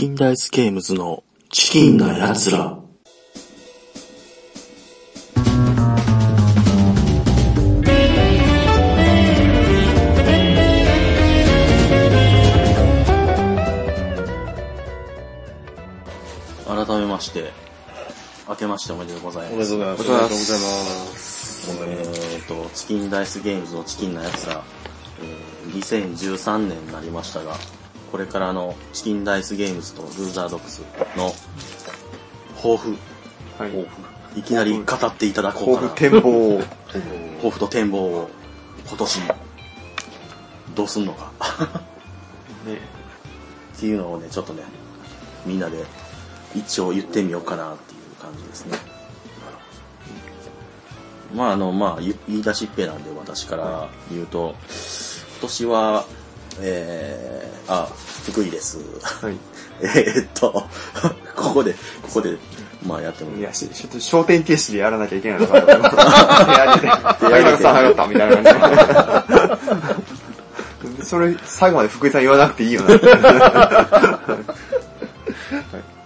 [0.00, 2.78] キンダイスゲームズのチキンな奴ら。
[16.64, 17.52] 改めまして、
[18.48, 19.74] 明けましておめでとうございます。
[19.74, 21.70] おめでとうございます。
[21.70, 22.36] おめでとうございます。
[22.38, 24.64] えーと、チキンダイスゲームズのチキンな奴ら、
[25.22, 27.54] えー2013年になりましたが、
[28.10, 30.80] これからのチキンダイスゲームズとルーザードックス
[31.16, 31.32] の
[32.56, 32.96] 抱負、
[33.58, 33.70] はい。
[33.70, 33.86] 抱負
[34.36, 35.88] いきなり語っていただこうかな。
[35.88, 36.62] 抱負展望を。
[37.38, 38.30] 抱負と展望を
[38.88, 39.20] 今年、
[40.74, 41.32] どうすんのか
[42.66, 42.78] ね。
[43.76, 44.64] っていうのをね、ちょっとね、
[45.46, 45.84] みんなで
[46.54, 48.78] 一応言ってみようかなっていう感じですね。
[51.34, 56.04] まああの、まあ言言い出しっぺなんで私から言うと、今年は、
[56.62, 57.88] えー、あ、
[58.30, 58.78] 福井です。
[59.02, 59.36] はい。
[59.82, 60.52] えーっと、
[61.34, 62.36] ここで、ここで、
[62.86, 65.96] まあやってもいや、しちょっと焦点停止でやらなきゃいけないのかなと思って。
[66.52, 66.86] やってて、
[67.32, 68.72] はい、なんかさん入ったみたいな感
[70.88, 71.04] じで。
[71.04, 72.88] それ、最後まで福井さん言わなくていいよな。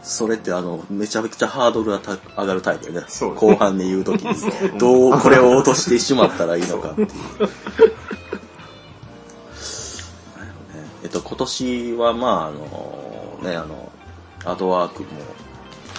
[0.05, 3.05] それってあの、めちゃめちゃハードルがた上がるタイプよね。
[3.08, 7.08] そう後半で言うときに、どうこれを落としてしまったらいいのかっていう。
[11.14, 13.92] と、今年はまああの、ね、あの、
[14.44, 15.08] アートワークも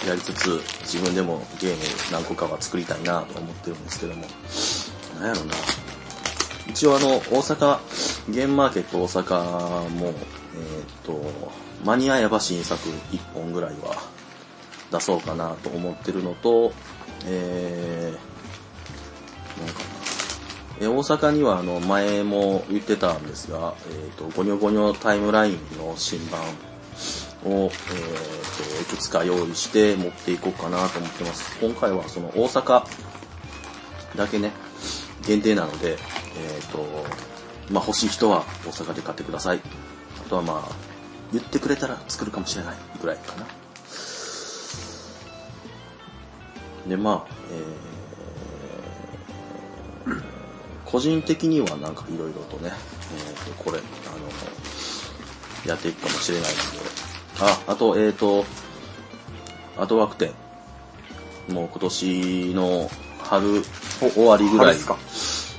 [0.06, 4.26] やりつつ、自分でもゲーム何個かは作りたいなと思ってるんですけども、
[5.20, 5.54] なんやろな。
[6.68, 7.78] 一応あの、大阪、
[8.30, 10.14] ゲームマーケット大阪も、えーっ
[11.04, 11.32] と、
[11.84, 13.96] 間に合えば新作1本ぐらいは
[14.92, 16.72] 出そうかなと思ってるのと、
[17.24, 19.95] えー、なんか。
[20.80, 26.42] え大阪にはあの前も言ってたんですが、えっ、と、ゴニョゴニョタイムラインの新版
[27.50, 27.70] を、えっ、と、い
[28.90, 31.58] くつか用意して持っていこうかなと思ってます。
[31.60, 32.84] 今回はその大阪
[34.16, 34.52] だけね、
[35.26, 36.84] 限定なので、えっ、と、
[37.70, 39.60] まあ、欲しい人は大阪で買ってください。
[40.26, 40.74] あとはまあ、
[41.32, 43.46] 言ってくれたら作るかもしれないぐらいかな。
[46.86, 47.85] で、まあ、え
[50.86, 52.72] 個人的にはなんかいろいろとね、
[53.14, 56.62] えーと、これ、あの、やっていくかもしれないので、
[57.40, 58.44] あ、あと、えっ、と、
[59.76, 60.30] アートワーク展、
[61.48, 63.62] もう今年の春
[64.00, 64.76] 終わりぐらい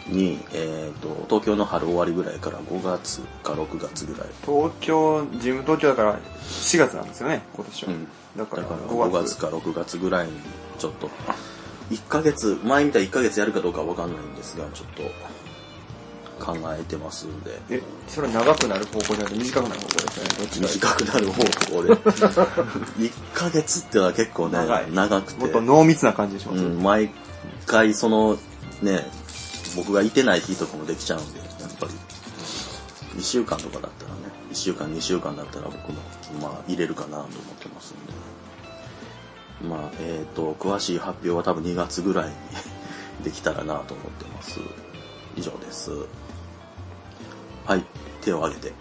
[0.07, 4.27] に、えっ、と、東京の春終わりぐらいから5月か6月ぐらい。
[4.45, 7.91] 東京、事務東京だから4月なんですよね、今年は。
[7.91, 8.07] うん
[8.37, 9.35] だからだから5 5月。
[9.35, 10.33] 月か6月ぐらいに
[10.77, 11.09] ちょっと
[11.91, 15.03] 1ヶ月前みたい1ヶ月やるかどうかは分かんないんですがちょっと
[16.43, 17.59] 考えてますんで。
[17.69, 20.29] え、それは長くなる方向じゃなくて短くなる方向ですよね。
[20.37, 21.43] どっちがいい短くなる方
[21.75, 21.93] 向で。
[23.09, 24.59] 1ヶ月ってのは結構ね
[24.93, 25.41] 長くて。
[25.41, 26.63] もっと濃密な感じでします。
[26.63, 27.11] うん、毎
[27.65, 28.37] 回その
[28.81, 29.09] ね
[29.75, 31.93] 僕がいてない日とかもできちゃうんでやっぱり。
[33.17, 34.17] 1週間とかだったらね
[34.51, 35.99] 1週間2週間だったら僕も
[36.39, 37.27] まあ入れるかなと思っ
[37.59, 38.13] てますんで
[39.61, 42.33] まあえっ、と詳しい発表は多分2月ぐらいに
[43.23, 44.59] できたらなと思ってます。
[45.35, 45.91] 以上です。
[47.65, 47.83] はい
[48.21, 48.69] 手を挙げて。
[48.69, 48.73] う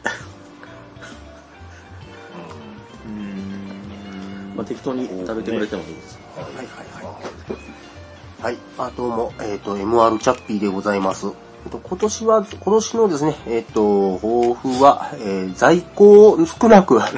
[3.08, 4.56] ーん。
[4.56, 6.18] まあ適当に食べてくれてもいいです。
[6.36, 7.76] はいはいはい。
[8.42, 11.26] はい、あ、どうも、えっ、と、MR チャッピーでございます。
[11.66, 17.14] えっと、今年は、今年のですね、えっ、と、抱負は、えー在庫を少なく、取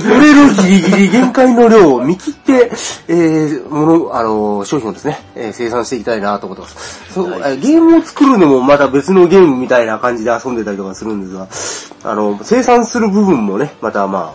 [0.00, 2.70] れるギリギリ限界の量を見切って、
[3.08, 7.12] えー、もの、あの、商品をですね、えー生産していきたいなと思ってます。
[7.12, 14.34] そう、はいえーゲームを作るのもまた別のゲームみたいな感じで遊んでたりとかするんですが、あの、生産する部分もね、またま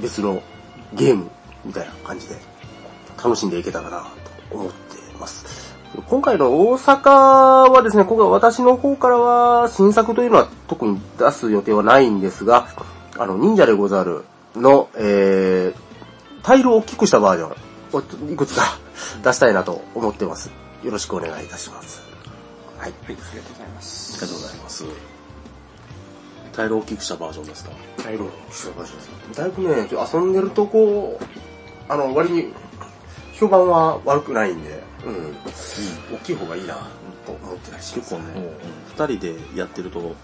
[0.00, 0.42] 別の
[0.94, 1.28] ゲーム
[1.62, 2.36] みたいな感じで
[3.22, 3.98] 楽しんでいけたらな
[4.50, 5.59] と思ってます。
[6.08, 12.68] 今回の大阪はですね、今回私の方からは新作というのは特に出す予定はないんですが、
[13.18, 14.24] あの、忍者でござる
[14.54, 18.62] の、えー、タイルを大きくしたバージョンをいくつか
[19.22, 20.50] 出したいなと思ってます。
[20.82, 22.02] よろしくお願いいたします。
[22.78, 22.92] はい。
[22.92, 24.14] はい、ありがとうございます。
[24.14, 24.84] ありがとうございます
[26.52, 27.70] タイルを大きくしたバージョンですか？
[28.02, 29.36] タイルを大きくしたバージョンです。
[29.38, 31.24] だいぶね、ちょっと遊んでるとこう、
[31.88, 32.52] あの、割に
[33.34, 35.36] 評判は悪くないんで、うん、
[36.14, 36.74] 大きい方がいいな
[37.26, 38.14] と思ってたりします。
[38.14, 38.50] 結構ね、
[38.88, 40.14] 二人でやってると、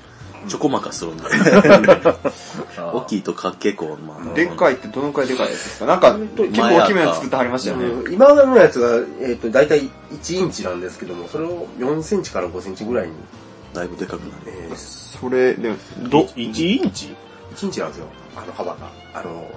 [0.48, 1.24] ちょこまかするんで。
[2.78, 4.34] 大きいとか結構、まあ。
[4.34, 5.86] でっかいってどのくらいでかいやつですか？
[5.86, 7.84] なんか、結構大きめの作ってはりましたよね。
[7.86, 13.14] うん今までのやつが、えっ、と、だいたい1インチなんですけども、それを4センチから5センチぐらいに、
[13.72, 14.42] だいぶでかくなる。
[14.46, 14.76] えー
[15.18, 15.76] それ、でも、
[16.10, 17.14] ど、1インチ
[17.54, 18.06] ？1インチなんですよ、
[18.36, 18.76] あの幅が。
[19.14, 19.50] あの、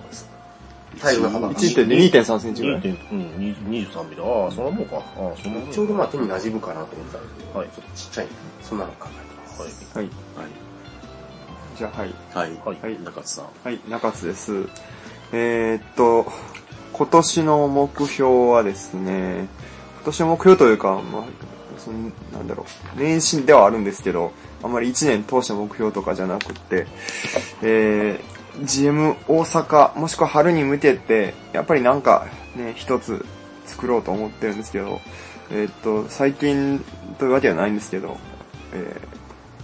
[1.00, 1.54] タイルの幅が。
[1.54, 2.82] 1点で2.3センチぐらい。
[2.82, 2.98] 2.
[3.12, 4.22] うん、23ミリ。
[4.22, 4.98] ああ、そんなもんか。
[4.98, 5.04] ああ、
[5.42, 8.28] そんなもんちょうどまあ手に馴染むかなと思ったんですけど、はいちょっとちっちゃい、
[8.62, 9.98] そんなの考えてます。
[9.98, 10.06] はい。
[10.06, 10.14] はい。
[10.44, 10.70] はい。
[11.78, 12.14] じゃあ、はい。
[12.34, 12.60] はい。
[12.66, 13.46] はいはい中津さん。
[13.64, 14.52] はい、中津です。
[15.32, 16.32] えー、っと、
[16.94, 19.48] 今年の目標はですね、
[19.96, 21.24] 今年の目標というか、まあ、
[21.78, 22.66] そのなんだろ
[22.96, 24.34] う、年始ではあるんですけど、
[24.64, 26.88] あんまり1年通した目標とかじゃなくって、
[27.62, 33.26] えー、GM 大阪、もしくは春に向けて、やっぱりなんかね、一つ
[33.66, 35.02] 作ろうと思ってるんですけど、
[35.52, 36.84] えーっと、最近
[37.18, 38.18] というわけではないんですけど、
[38.74, 39.20] えー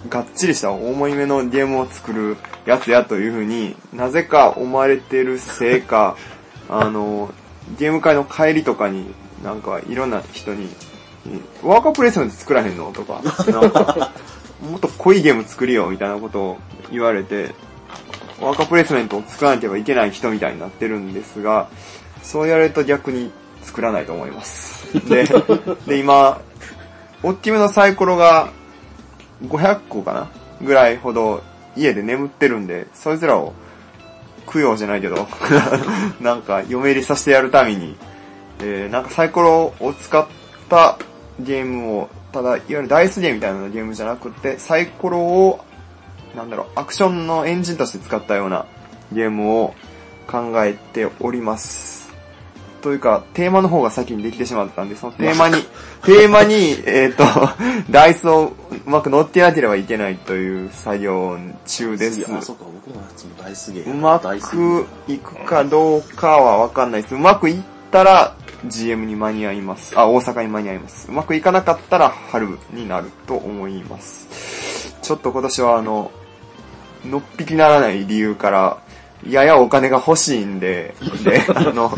[0.10, 6.18] がっちりした重い目のゲームを作るやつやというふうになぜか思われてるせいか、
[6.70, 7.34] あの、
[7.78, 10.70] ゲーム界の帰りとかに、なんかいろんな人に、
[11.28, 13.22] えワーカープレイスメント作らへんのとか、
[13.52, 14.12] なんか、
[14.70, 16.58] もっと濃いゲーム作りよみたいなことを
[16.92, 17.54] 言われて、
[18.40, 21.70] ワーカープレイスメントを作らなければいけない人みたいになってるんですが、
[22.24, 24.94] そう言われると逆に作らないと思います。
[25.08, 25.26] で、
[25.88, 26.40] で今、
[27.24, 28.50] 大きめのサイコロが
[29.44, 30.28] 500個かな？
[30.62, 31.44] ぐらいほど
[31.76, 33.54] 家で眠ってるんで、そいつらを
[34.52, 35.28] 供養じゃないけど、
[36.22, 37.98] なんか嫁入りさせてやるために、
[38.60, 40.26] えー、なんかサイコロを使っ
[40.70, 40.98] た
[41.40, 45.65] ゲームを、ただ、いわゆるダイスゲームみたいなゲームじゃなくて、サイコロを、
[46.36, 48.66] なんだろう、アクションのエンジンとして使ったような
[49.12, 49.74] ゲームを
[50.28, 52.06] 考えております。
[52.86, 55.64] というか、テーマの方が先にできてしまったんで、そのテーマに、
[56.06, 57.24] テーマに、えっ、と、
[57.90, 58.54] ダイスを
[58.86, 61.36] うまく乗ってなければいけないという作業
[61.66, 62.24] 中です。
[62.32, 63.84] あ、そうか、僕のやつも大すげえ。
[63.86, 67.16] うまくいくかどうかはわかんないです。
[67.16, 67.62] うまくいっ
[67.92, 68.36] たら
[68.68, 69.98] GM に間に合います。
[69.98, 71.08] あ、大阪に間に合います。
[71.10, 74.96] うまくいかなかったら春になると思います。
[75.02, 76.12] ちょっと今年はあの、
[77.06, 78.78] のっぴきならない理由から、
[79.28, 81.92] ややお金が欲しいんで、で、 あの、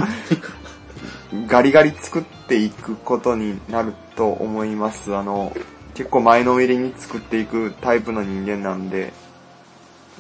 [1.48, 5.16] ガリガリ作っていくことになると思います。
[5.16, 5.56] あの、
[5.94, 9.14] 結構前のめりに作っていくタイプの人間なんで、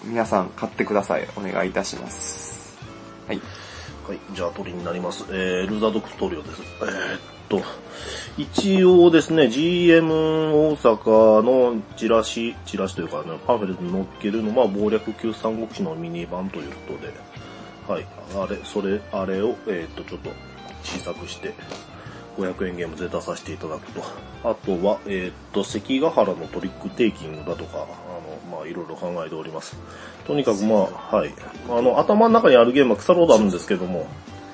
[0.03, 1.27] 皆さん買ってください。
[1.35, 2.77] お願いいたします。
[3.27, 3.41] はい。
[4.07, 5.25] はい、じゃあ鳥になります。
[5.29, 6.61] えー、ルザドクストリオです。
[6.81, 7.61] えー、っと、
[8.37, 17.13] 一応ですね、GM 大阪のチラシ、チラシというかね、パンフレットに載っけるのは、謀略級三国志のミニ版ということで、
[17.87, 18.05] はい、
[18.35, 20.29] あれ、それ、あれを、えー、っと、ちょっと
[20.83, 21.53] 小さくして、
[22.37, 24.01] 500円ゲームで出させていただくと。
[24.43, 29.75] あとは、えーっと、関ヶ原のトリックテイキングだとか、あの、まあ、いろいろ考えております。
[30.25, 31.33] とにかくまあ、はい。
[31.69, 34.07] あの、頭の中にあるゲームは腐るほどあるんですけども、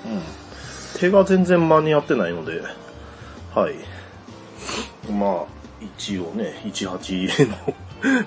[0.06, 1.00] うん。
[1.00, 2.62] 手が全然間に合ってないので、
[3.56, 3.76] はい。
[5.12, 5.46] まあ、
[5.80, 7.76] 一応ね、18の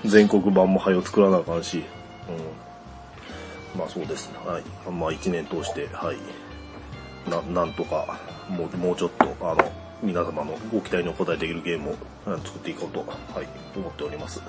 [0.05, 1.83] 全国版も早を作らなあかんし、
[2.29, 3.79] うん。
[3.79, 4.63] まあそうですね、はい。
[4.91, 6.17] まあ一年通して、はい。
[7.29, 9.71] な、なんとか、もう、もうちょっと、あの、
[10.01, 14.41] 皆様のご期待にお応えできるゲームを作っていこうと、はい、思っております。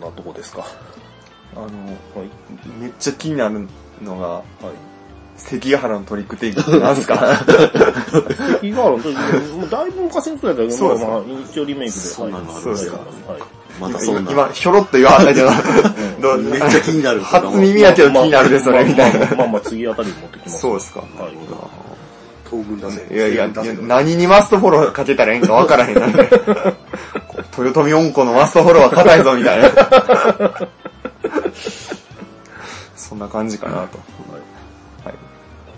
[0.00, 0.66] なとこですか。
[1.54, 2.30] あの、はい。
[2.78, 3.68] めっちゃ気になる
[4.02, 4.91] のが、はい。
[5.44, 7.16] 関ヶ原のトリックテイクって何すか？
[7.16, 9.14] 関ヶ原の時
[9.52, 12.00] もうだいぶ昔の人やったけど、まあ、まあ、一応リメイクで。
[12.00, 13.06] そんなんですかはい。
[13.32, 13.42] はい
[13.80, 14.30] またそんな。
[14.30, 15.48] 今、ひょろっと言わはったけど、
[16.50, 17.20] めっちゃ気になる。
[17.22, 19.20] 初耳やけど気になるで、それ、みたいな。
[19.20, 20.60] まあまあまあ、次あたりに持ってきます。
[20.60, 21.00] そうですか。
[21.00, 21.08] はい。
[22.50, 23.06] 東軍だぜ。
[23.10, 26.02] いやいや、いや何にマストフォローかけたらええんかわからへんな。
[26.06, 29.70] こう豊臣恩子のマストフォローは硬いぞ、みたいな。
[32.94, 33.98] そんな感じかなと。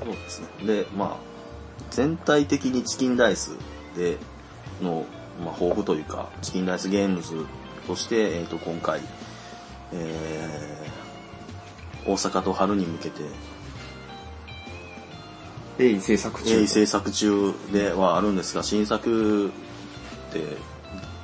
[0.08, 0.16] はい。
[0.16, 0.66] そうですね。
[0.66, 1.34] で、まあ、
[1.90, 3.56] 全体的にチキンライス
[3.96, 4.18] で
[4.82, 5.04] の、
[5.44, 7.46] まあ、抱負というか、チキンライスゲームズ
[7.86, 9.00] として、えっ、と、今回、
[9.92, 13.22] えー、大阪と春に向けて、
[15.78, 16.50] 鋭意制作中。
[16.50, 19.50] 鋭意制作中ではあるんですが、新作っ
[20.32, 20.56] て、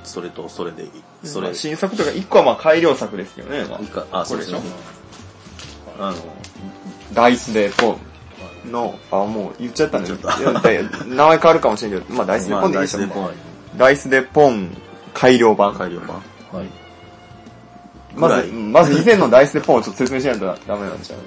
[0.03, 0.91] それとそれでいい。
[1.23, 3.65] それ、まあ新作というか、一個はまあ改良作ですよね。
[3.65, 4.59] まあいいか、あ、そうですね。
[5.99, 6.17] あの、
[7.13, 8.10] ダイスでポン
[8.65, 10.17] の、あ、もう言っちゃったんだよ。
[10.21, 12.99] 言っちいやいや名前変わるかもしれんけど、まあダイスでまあ、ポンでいいでしょ。
[12.99, 14.77] ダイスでポン、ダイスでポン
[15.13, 15.75] 改良版。
[15.75, 16.09] 改良版。
[16.51, 16.81] はい。
[18.15, 21.19] まず、まず以前のダイスでポンをちょっと説明しないとダメなんちゃう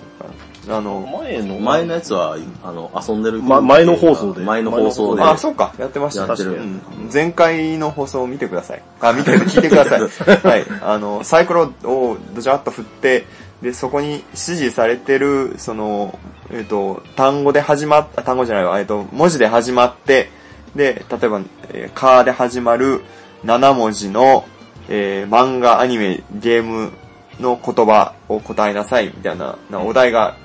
[0.69, 3.43] あの、前の、前のやつは、あの、遊んでる。
[3.43, 5.23] ま前の放送で前の放送で。
[5.23, 6.27] あ、そうか、やってました。
[6.27, 6.81] やうん
[7.13, 8.83] 前回の放送を見てください。
[9.01, 10.01] あ、見て、聞いてください。
[10.43, 10.65] はい。
[10.83, 13.27] あの、サイコロをドジャーっと振って、
[13.65, 16.19] で、そこに指示されてる、その、
[16.51, 20.29] えっ、と、単語で始まっ、あ単語じゃないわ、えっ、と、文字で始まって、
[20.77, 21.41] で、例えば、
[21.71, 23.01] えー、カーで始まる
[23.43, 24.45] 7文字の、
[24.91, 26.93] えー漫画、アニメ、ゲーム
[27.41, 30.37] の言葉を答えなさい、みたいな、なお題が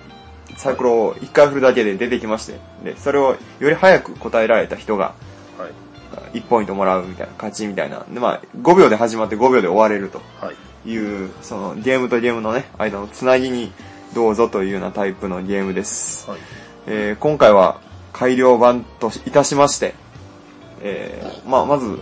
[0.56, 5.14] サイコロを1回振るだけで出てきまして、で、それをより早く答えられた人が
[5.58, 5.68] は
[6.34, 6.40] い。
[6.40, 8.06] 1ポイントもらうみたいな、勝ちみたいな。
[8.10, 10.56] で、まあ、5秒で始まって5秒で終われるとはい。
[10.86, 13.72] いう、そのゲームとゲームのね、間のつなぎに
[14.14, 16.30] どうぞというようなタイプのゲームです。
[16.30, 16.40] はい。
[16.88, 17.82] えー今回は
[18.14, 19.94] 改良版といたしまして、
[20.82, 22.00] えーまあ、まず、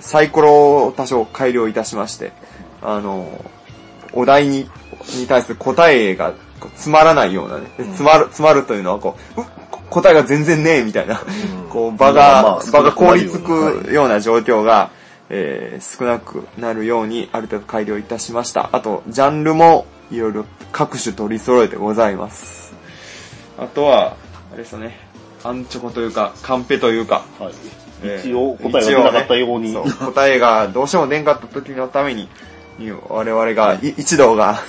[0.00, 2.32] サイコロを多少改良いたしまして、
[2.80, 3.44] あの、
[4.12, 4.70] お題に、
[5.16, 11.20] に対する答えがこうつまらないようなね、でつまる、つまるというのはこう、うこ答えが全然ねえみたいな、
[11.70, 14.90] こう場まあまあ、が場が凍りつくような状況が、
[15.34, 18.68] えー少なくなるようにある程度改良いたしました。
[18.72, 22.74] あと、ジャンルもいろいろ各種取り揃えてございます。
[23.58, 24.14] あとは、
[24.52, 24.98] あれですよね、
[25.42, 27.52] アンチョコというか、カンペというか、はい。
[28.04, 29.72] えー一応答えが出なかったように。
[29.72, 32.28] ねそう答えがどうしても出んかった時のために、
[33.08, 34.60] 我々が、い一同が、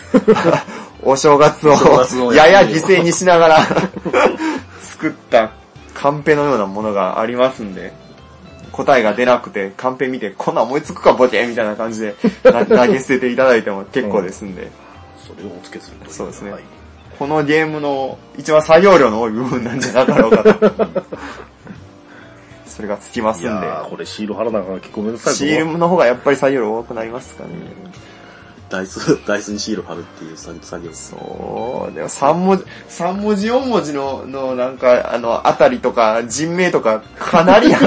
[1.03, 3.59] お正月をやや犠牲にしながら
[4.81, 5.51] 作った
[5.93, 7.91] カンペのようなものがありますんで、
[8.73, 14.71] 答えが出なくて、カンペ見て、こんなん思いつくかボケみたいな感じでな 投げ捨てていただいても結構ですんで、
[15.25, 16.63] それをお付けするといそうですねはい。
[17.19, 21.03] このゲームの一番作業量の多い部分なんじゃなかろうかと。
[22.65, 23.49] それがつきますんで。
[23.49, 27.49] いやー、これシール貼らなあかん結構めんどくさいシールの方がやっぱり作業量多くなりますかね。
[28.73, 31.11] ダイス、 ダイスにシール貼るっていう作作業です。
[31.11, 37.69] そう、でも3文字、三文字4文字の、のなんか、あの、あたりとか、人名とか、かなり、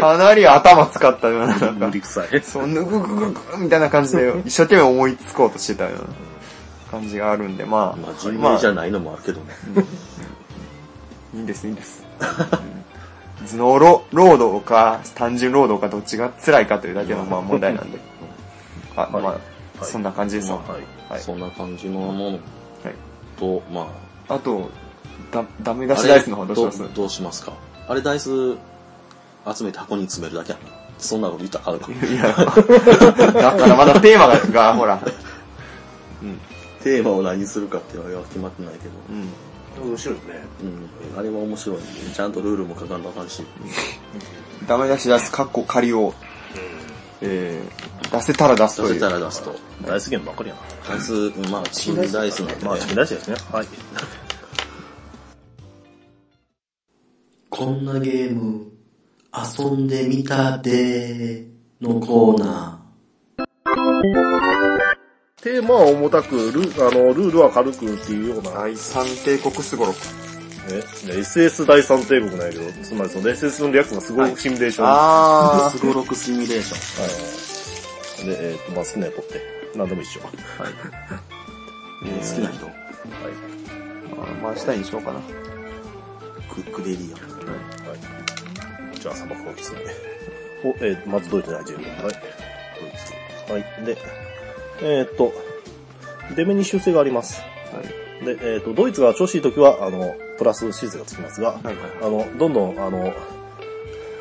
[0.00, 2.42] かなり頭使ったような、なんか無、理くさい。
[2.42, 6.00] そう、ぬぐぐぐぐみたいな感じで、一生懸命思いつこうとしてたような
[6.90, 9.86] 感じがあるんで、まあ、まあ、人名じゃないのもあるけどね。
[11.32, 12.04] いいんです、いいんです。
[13.46, 18.15] 頭脳労労働か、単純労働か、どっちが辛いかというだけの、まあ問題なんで。
[18.96, 19.40] あ、はいま
[19.80, 20.58] あ、そんな感じですわ。
[20.58, 20.82] まあはい。
[21.10, 22.38] はいそんな感じのものはい。
[23.38, 23.86] と、ま
[24.28, 24.70] あ、あと、
[25.30, 26.78] だ、ダメ出しダイスの方どうします？
[26.80, 27.52] どどうしますか？
[27.88, 28.28] あれダイス
[29.54, 30.76] 集めて箱に詰めるだけやな。
[30.98, 32.06] そんなこと言ったらあかんか。
[32.06, 32.22] いや、
[33.32, 34.98] だからまだテーマが、が ほら、
[36.82, 38.90] テーマを何にするかっていうのは決まってないけど。
[39.10, 39.90] うん。
[39.90, 40.20] 面白いね。
[40.62, 41.18] うん。
[41.18, 41.78] あれは面白い、
[42.14, 43.44] ちゃんとルールも書かんとあかんし。
[44.66, 46.14] ダメ出し出す、カッコ仮を、
[47.22, 48.94] えー、出せたら出すという。
[48.94, 49.54] 出せたら出すと。
[49.86, 50.60] 大好きなばっかりやな。
[50.88, 51.12] ダイス、
[51.50, 52.62] まあ、チキンダイスなん。
[52.62, 53.36] まあ、チキン大好きですね。
[53.52, 53.66] はい。
[57.50, 58.70] こんなゲーム、
[59.32, 61.46] 遊んでみたで
[61.80, 62.82] のコーナ
[65.42, 70.25] テーマは重たく、ルあのルールは軽くっていうような、第三帝国すごろく。
[70.66, 70.82] ね、
[71.20, 74.86] SS 第三帝国なんやけど、つまりその SS の略がすごいシミュレーション。
[74.86, 75.78] あー。
[75.78, 77.06] すごろくシミュレーション。
[77.06, 77.46] はい
[78.24, 79.40] で、えっ、と、まあ好きなやつ取って、
[79.76, 80.20] 何でも一緒。
[80.22, 80.32] はい。
[82.06, 82.66] えー好きな人。
[82.66, 84.42] ー。
[84.42, 85.20] まあ、したいにしようかな。
[86.48, 87.10] クックデリアン。
[87.10, 89.00] はい。
[89.00, 89.80] じゃあ、砂漠をですね。
[90.64, 91.84] お、えーまずドイツに始める。
[91.84, 92.00] はい。
[92.00, 92.12] ドイ
[93.46, 93.52] ツ。
[93.52, 93.84] はい。
[93.84, 93.98] で、
[94.82, 95.32] えっ、と、
[96.34, 97.40] 出目に修正があります。
[97.40, 97.82] は
[98.22, 98.24] い。
[98.24, 103.12] で、えっ、と、ドイツが調子いい時は、あの、プラス修正がつきますが、はいはいあの、どんどん、あの、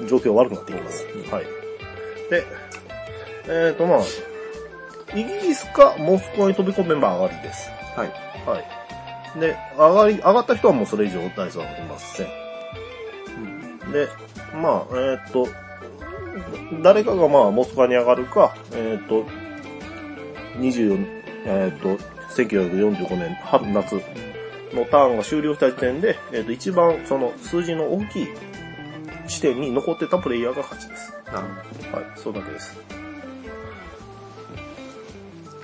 [0.07, 1.05] 状況悪くなっていきます。
[1.31, 1.45] はい。
[2.29, 2.43] で、
[3.48, 4.00] えっ、と、まあ、
[5.17, 7.69] イギリスかモスクワに飛び込めば上がりです。
[7.95, 8.10] はい。
[8.48, 9.39] はい。
[9.39, 12.27] で、上がり、上がった人はもうそれ以上ダイスは振りません。
[13.91, 14.07] で、
[14.53, 15.48] まあ、えっ、と、
[16.81, 19.25] 誰かがまあ、モスクワに上がるか、えっ、と、
[20.57, 21.98] 24、えっ、と、
[22.36, 24.01] 1945年春夏
[24.75, 28.27] のターンが終了した時点で、えっ、と、一番その数字の大きい
[29.27, 31.13] 地点に残ってたプレイヤーが勝ちです。
[31.27, 31.48] なる
[31.91, 32.77] ほはい、それだけです。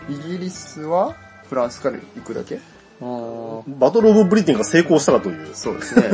[0.10, 0.13] ど。
[0.13, 1.15] イギリスは、
[1.48, 2.56] フランスから行くだけ？
[2.56, 2.60] あ
[3.06, 3.63] あ。
[3.68, 5.50] バトルオブブリテンが成功したらという。
[5.53, 6.10] そうですね。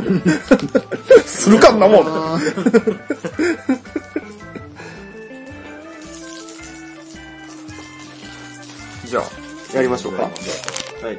[1.26, 2.06] するかんなもん
[9.06, 9.24] じゃあ、
[9.74, 10.24] やりましょうか。
[10.24, 10.32] はい。
[11.04, 11.18] はい。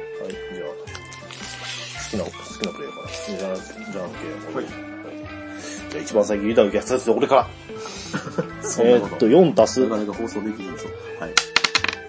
[2.09, 3.07] はい、じゃあ、好きな、好きなプレイヤーから。
[3.09, 4.55] じゃあ、じゃあ、OK。
[4.55, 4.89] はい
[5.89, 7.47] じゃあ、一番最近言いたいやつです俺から。
[8.81, 10.87] えーっと、4足す、それが放送できるぞ。
[11.19, 11.33] はい。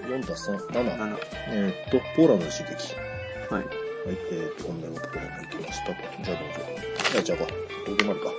[0.06, 0.98] 4足す3、7。
[0.98, 1.16] 7。
[1.48, 2.94] えーっと、ポーランドの刺激。
[3.50, 3.64] はい。
[3.64, 5.92] はい、えーっと、本命がポーランドに行きましたと。
[6.22, 6.60] じゃあどうぞ。
[7.12, 7.46] いや、じゃあか。
[7.86, 8.30] どうでもあるか。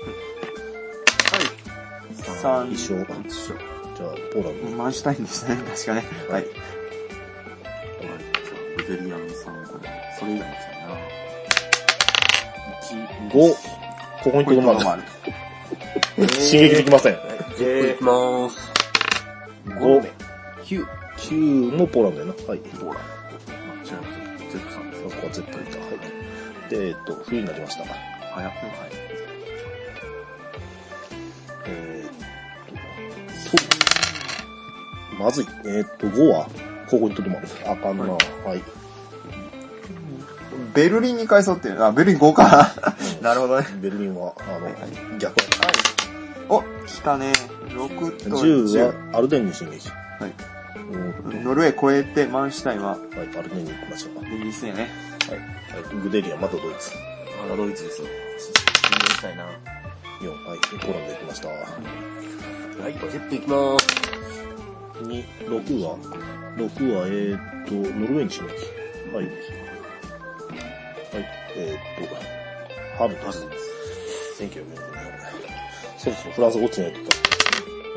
[2.41, 2.97] 三一緒。
[2.97, 4.77] じゃあ、ポーランド。
[4.77, 6.05] マンシュタインでしたね、確かね。
[6.29, 6.45] はい。
[8.77, 9.89] ブデリアンさん、これ。
[10.17, 10.80] それ以外にした
[12.93, 13.05] いな。
[13.29, 13.53] 5、
[14.23, 15.03] ここにとどまる。
[16.29, 17.17] 進撃できません。
[17.59, 18.71] えいきまーす。
[19.65, 20.11] 5、
[20.63, 20.85] 9、
[21.17, 22.33] 9もポーランドやな。
[22.33, 22.59] はい。
[22.79, 22.99] ほら。
[22.99, 23.03] あ、
[23.83, 24.03] 違いま
[24.47, 24.51] す。
[24.51, 25.03] ゼックさんです。
[25.03, 25.79] ここゼットいた。
[25.79, 26.69] はい。
[26.69, 27.83] で、えっと、冬になりました。
[28.33, 28.51] 早っ。
[31.67, 32.11] えーっ
[33.51, 33.57] と、
[35.17, 35.45] と、まずい。
[35.65, 36.47] えーっと、5は、
[36.89, 37.47] ここにとどまる。
[37.65, 38.05] あかんな。
[38.05, 38.17] は
[38.55, 38.80] い。
[40.73, 41.83] ベルリンに返そうっていう。
[41.83, 42.73] あ、ベルリン5か。
[43.21, 43.67] なるほどね。
[43.81, 44.75] ベルリンは、あの、はい
[45.19, 45.45] 逆や
[46.49, 47.31] お、来たね。
[47.69, 49.11] 6と10 10。
[49.11, 49.89] は、アルデンに進撃。
[49.89, 50.33] はい。
[50.91, 52.99] うんノルウェー越えて、マンシュタインは、はい、
[53.37, 54.25] アルデンに行きましょう。
[54.25, 54.89] イギリスやね。
[55.29, 55.39] はい。
[55.39, 55.45] は
[55.91, 56.91] い、グデリア、またドイツ。
[57.41, 58.07] まだドイツですよ。
[58.37, 59.45] 進んでいきたいな。
[59.45, 61.47] 4、はい、ポーランド行きました。
[61.47, 61.55] は
[62.89, 64.11] い、ゼップ行きまーす。
[65.03, 65.97] 2、6は、
[66.57, 68.49] 6は、えーっと、ノルウェーに進撃。
[69.15, 69.25] はい。
[69.25, 69.33] はい、
[71.55, 72.15] えーっと、
[72.97, 73.45] 春です。
[74.43, 74.77] 1942年。
[75.97, 77.05] そろそろフランス落ちないとか。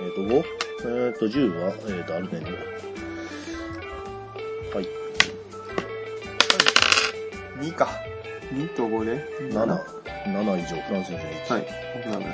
[0.00, 0.44] えーっと、5、
[0.84, 2.46] えーっと、10は、えーっと、アルデンに。
[2.50, 2.56] は
[4.80, 4.88] い。
[7.60, 7.88] 2か。
[8.52, 9.24] 2と5で。
[9.52, 9.80] 7、
[10.26, 11.52] 7以上フランスに進撃。
[11.52, 11.62] はい。
[11.62, 11.66] な
[12.00, 12.26] るほど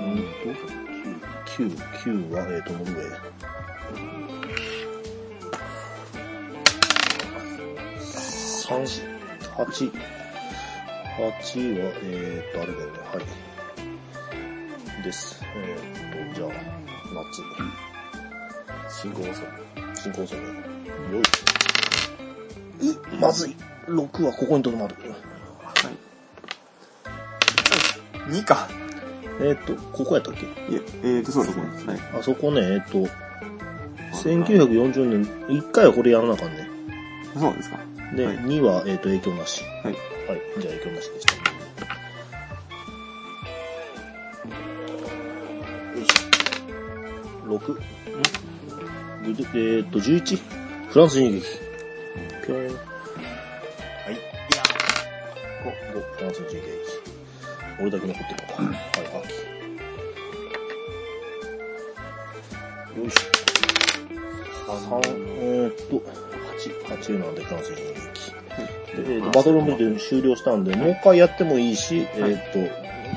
[0.00, 0.62] うんと、
[1.56, 3.47] 9、9、9は、えーっと、ノルウェー。
[8.68, 8.86] 三、八、
[9.56, 9.92] 八は、
[12.02, 13.18] えーっと、あれだよね、は
[15.00, 15.02] い。
[15.02, 15.42] です。
[15.56, 16.50] えーっと、じゃあ、
[17.14, 17.42] 夏。
[19.02, 19.44] 進行遅い。
[19.94, 20.44] 進行遅いね。
[20.46, 20.52] よ
[22.82, 22.90] い。
[22.90, 23.56] うまずい。
[23.86, 24.94] 6はここにとどまる。
[24.96, 25.00] は
[28.28, 28.30] い。
[28.30, 28.68] 2か。
[29.40, 30.40] えーっと、ここやったっけ？
[30.44, 31.62] いえ、えーと、そうですね。
[31.86, 32.00] はい。
[32.20, 33.08] あそこね、えーっと、
[34.12, 36.67] 1940年、1回はこれやらなあかんね。
[37.34, 37.78] そうですか。
[38.14, 39.62] で、はい2は、えっ、と、影響なし。
[39.84, 39.92] はい。
[39.92, 40.40] はい。
[40.60, 41.34] じゃあ影響なしでした。
[41.34, 41.40] よ
[46.02, 47.58] いしょ。
[47.58, 47.72] 6。
[47.74, 47.80] ん
[49.28, 50.38] えっ、と、11。
[50.88, 51.44] フランス進撃。
[52.46, 52.58] ぴょん。
[52.58, 52.66] はい。
[52.66, 52.78] いや
[55.64, 55.68] 5。
[55.94, 56.00] 5。
[56.16, 56.62] フランス進撃。
[57.80, 58.62] 俺だけ残ってるのか。
[58.62, 58.74] はい、
[59.22, 59.48] 秋。
[63.00, 64.72] よいしょ。
[64.72, 65.02] 3、
[65.40, 66.02] えーっと、
[67.00, 67.82] 8、8なんでフランス進撃。
[68.96, 72.58] で、えーとバトルモデル終了したんで、もう一回やってもいいし、えーっと、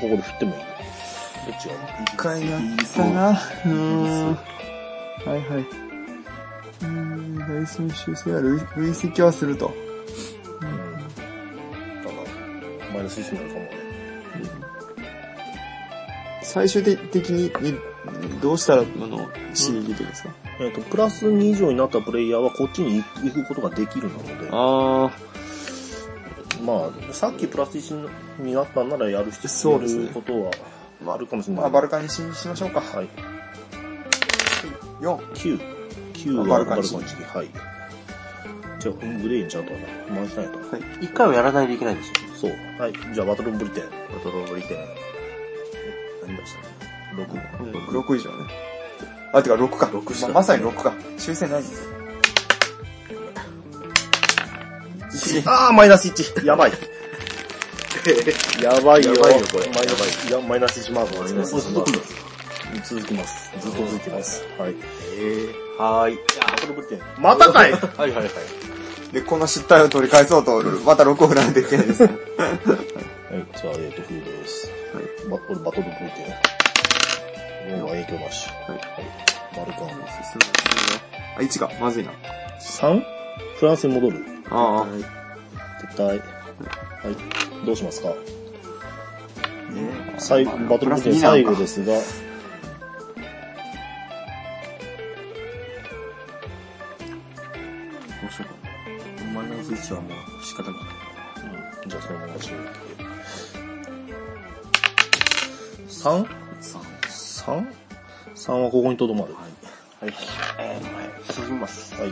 [0.00, 0.58] ここで振ってもいい。
[0.58, 1.74] どっちが？
[1.74, 2.60] いい一回やっ
[2.94, 3.30] たな。
[3.30, 4.26] うーん。
[4.28, 4.34] は
[5.26, 5.40] いはい。
[6.82, 9.72] うーん、ダイソン修正は累累積はすると。
[10.60, 10.68] うん。
[12.02, 12.14] ただ、
[12.92, 13.81] マイナス1になるかもね。
[16.52, 17.78] 最終的に、に
[18.42, 25.10] どうしたら、あの、刺激できるんですか、えーっと、プラス2以上になったプレイヤーはこっちに行くことができるので、あ
[26.62, 30.44] まあ、さっきプラス1になったんならやる必要、そうですねやること
[31.06, 31.56] はあるかもしれー。
[31.56, 31.62] ない。
[31.62, 32.82] まあ、バルカンにししましょうか。
[32.82, 33.08] はい。
[35.00, 35.16] 4。
[35.16, 35.60] 9。
[36.12, 37.48] 9はあバルカンバルカンチチはい。
[38.78, 39.72] じゃあ、グレーにちゃんと
[40.14, 40.58] 回したんやと。
[40.58, 40.82] はい。
[41.00, 42.14] 一回はやらないといけないんですよ。
[42.36, 42.52] そう。
[42.78, 42.92] はい。
[43.14, 43.84] じゃあ、バトルブリテン。
[43.84, 45.11] バトローブリテン。
[46.26, 48.00] 何出したの6。
[48.00, 48.36] 6以上ね。
[49.32, 49.86] あ、てか6か。
[49.86, 50.92] 6しかままさに6か。
[51.18, 52.02] 修正ないんですよ。
[55.40, 55.42] 1。
[55.46, 56.44] あー、マイナス1。
[56.44, 56.72] やばい。
[58.62, 59.14] やばいよ。
[59.14, 62.22] やばいよこれマイナス、いや、マイナス1マークがマイナス1マーク
[62.84, 63.52] 続きます。
[63.60, 64.44] ずっと続きます。
[64.58, 64.74] はい。
[65.18, 66.18] えー、はーい。
[67.18, 68.30] またかい はいはいはい。
[69.12, 72.16] で、この失態を取り返そうと、また6を振らないといけないですね。
[73.32, 74.68] はい、じゃあ、えっ、ー、と、冬です。
[74.94, 75.04] はい。
[75.26, 76.26] ま、これバトルブーケ
[77.74, 77.80] ン。
[77.80, 78.46] もう影響なし。
[78.68, 78.76] はい。
[78.76, 78.80] はい。
[79.56, 79.88] マルカン。
[79.88, 80.44] 進む、進む。
[81.38, 81.70] あ、1か。
[81.80, 82.12] まずいな。
[82.60, 83.02] 3?
[83.56, 84.22] フランスに戻る？
[84.50, 84.86] ああ。
[85.80, 86.06] 絶対。
[86.08, 86.18] はい。
[87.64, 88.10] どうしますか？
[88.10, 88.14] え
[90.18, 91.94] 最後、バトルブーケ最後ですが。
[91.94, 92.00] ど
[98.28, 99.24] うしようか。
[99.32, 100.80] マイナス1はもう仕方ない。
[101.82, 101.88] うん。
[101.88, 102.91] じゃあ、そのまま中。
[106.02, 106.26] 3?3
[107.08, 107.64] 3?
[108.34, 109.34] 3はここにとどまる。
[109.34, 109.40] は
[110.02, 110.06] い。
[110.06, 110.14] はい。
[110.58, 111.94] えー、前進みます。
[111.94, 112.10] はい。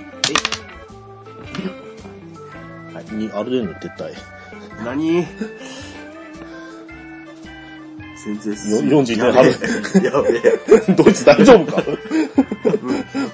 [2.92, 3.04] えはい。
[3.16, 4.12] に、アルデンの撤退。
[4.84, 5.26] 何？
[8.22, 9.48] 全然42点ハル。
[10.04, 10.42] やべえ。
[10.94, 11.82] ドイツ大丈夫か？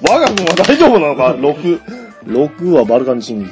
[0.09, 1.81] 我が軍は大丈夫なのか ?6。
[2.25, 3.49] 6はバルカン進撃。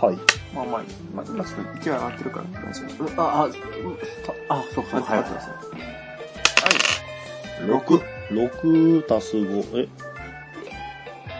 [0.00, 0.16] はい。
[0.54, 0.88] まあまあいい。
[1.16, 3.22] まあ、今ちょっと勢い上がってるから大丈夫。
[3.22, 3.48] あ、
[4.48, 5.20] あ、あ、そうか、はい。
[5.22, 5.30] はい
[7.64, 8.02] 6。
[8.30, 9.78] 6足す5。
[9.78, 9.88] え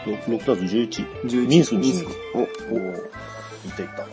[0.07, 1.07] ?6 足す11。
[1.25, 2.09] 11ミンスクに進撃。
[2.35, 2.47] お、おお。
[2.47, 3.03] いっ
[3.77, 4.03] たいった。
[4.03, 4.13] はい。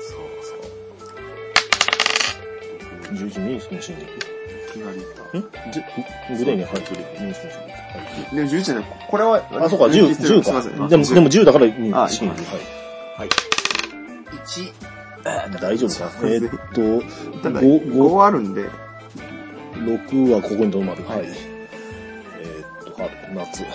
[0.00, 0.54] そうそ
[3.10, 3.14] う。
[3.14, 4.06] 11ミンスクに進撃。
[4.72, 5.38] 左か。
[5.38, 5.82] んじゅ
[6.38, 7.04] グレーに入ってる。
[7.20, 7.72] ミニスクシン撃。
[7.72, 7.76] は
[8.32, 8.36] い。
[8.36, 8.84] でも11じゃない。
[9.10, 10.72] これは、あ、そうか、10、10すいません。
[10.72, 10.88] か。
[10.88, 12.30] でも、でも10だから、ミニあ進撃。
[12.30, 12.83] はい。
[13.16, 13.28] はい。
[14.44, 16.10] 1、大丈夫か。
[16.24, 16.50] えーっ
[17.32, 18.68] と、ただ、5、5あるんで、
[19.74, 21.04] 6はここに止まる。
[21.04, 21.24] はい。
[21.24, 23.62] えーっと、春、夏。
[23.62, 23.66] っ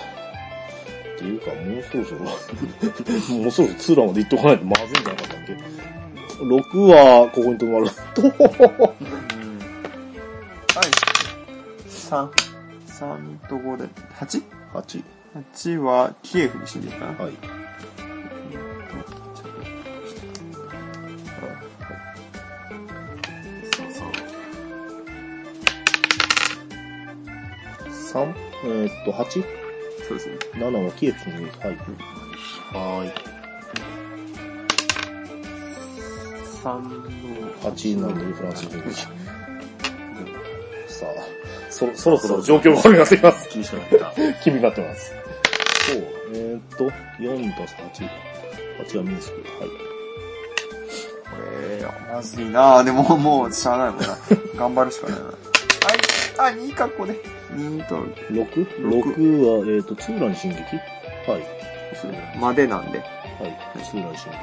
[1.17, 2.21] ていうか、もうそろそろ、
[3.41, 5.53] もうそろそろツーランまで行っとかないとまずいんじゃなかったっけ
[6.43, 7.89] ?6 はここに止まる。
[8.13, 8.29] と、は
[10.85, 10.89] い。
[11.87, 12.29] 3。
[12.87, 13.85] 3と5で、
[14.19, 15.03] 8?8
[15.53, 15.77] 8。
[15.79, 17.23] はキエフに死んでいいかな。
[17.23, 17.33] はい。
[28.13, 28.33] 3?
[28.65, 29.43] えーっと、8?7
[30.07, 30.37] そうですね。
[30.63, 31.59] はキエフ進撃。
[31.59, 31.77] はい。
[32.73, 33.13] はーい。
[36.63, 38.95] 3の、8なんでフランス進撃。
[40.87, 43.49] さあ、そ、そろそろ状況が悪くなってきます。
[43.53, 44.33] 厳しくなってきた。
[44.43, 45.13] 気になってます。
[45.87, 46.85] そう、えーっと、
[47.19, 48.09] 4と8。
[48.87, 49.35] 8はミンスク。
[49.41, 49.69] はい。
[51.29, 52.83] これ、まずいなぁ。
[52.83, 54.17] でも、もう、しゃあないもんな。
[54.55, 55.25] 頑張るしかないな。
[55.25, 55.35] はい。
[56.37, 57.38] あ、2か、ここで。
[57.55, 57.95] 2と、
[58.31, 60.57] 6?6 六は、えーっと、ツーラン進撃？
[61.29, 61.43] はい。
[62.39, 62.99] までなんで。
[62.99, 63.05] は
[63.47, 63.57] い。
[63.83, 64.37] ツーラン進撃。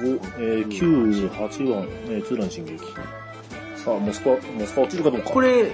[0.00, 2.78] 5、えー、9、8は、えー、ツーラン進撃。
[3.76, 5.30] さあ、モスクワ、モスクワ落ちるかどうか。
[5.30, 5.70] これ、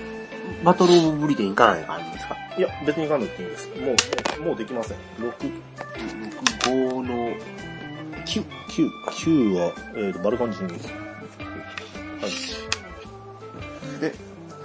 [0.62, 2.37] バトルオブブリテンいかない感じですか？
[2.57, 3.68] いや、別に行かなくていいです。
[3.81, 3.94] も
[4.40, 4.98] う、もうできません。
[5.18, 5.33] 6、
[6.61, 7.29] ?5 の
[8.24, 8.44] 9。
[8.68, 11.04] 9、9は、えーと、バルカン進撃。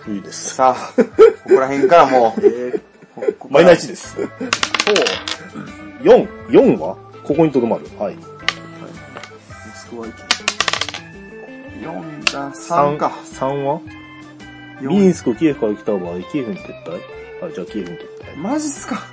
[0.10, 0.56] 冬です。
[0.56, 1.04] さあ、こ
[1.50, 2.42] こら辺からもう、
[3.16, 4.16] ここマイナー1です。
[4.16, 4.26] そう。
[6.02, 7.86] 4、4はここにとどまる。
[8.00, 8.16] はい。
[8.16, 8.22] モ
[9.76, 10.14] スクワ行
[11.82, 13.12] 4だ、3か。
[13.24, 13.82] 3は？
[14.82, 16.92] ミンスク、キエフから来た場合、キエフに撤退
[17.44, 18.02] はい、じゃあキエフに撤
[18.34, 18.38] 退。
[18.38, 19.04] マジっすか。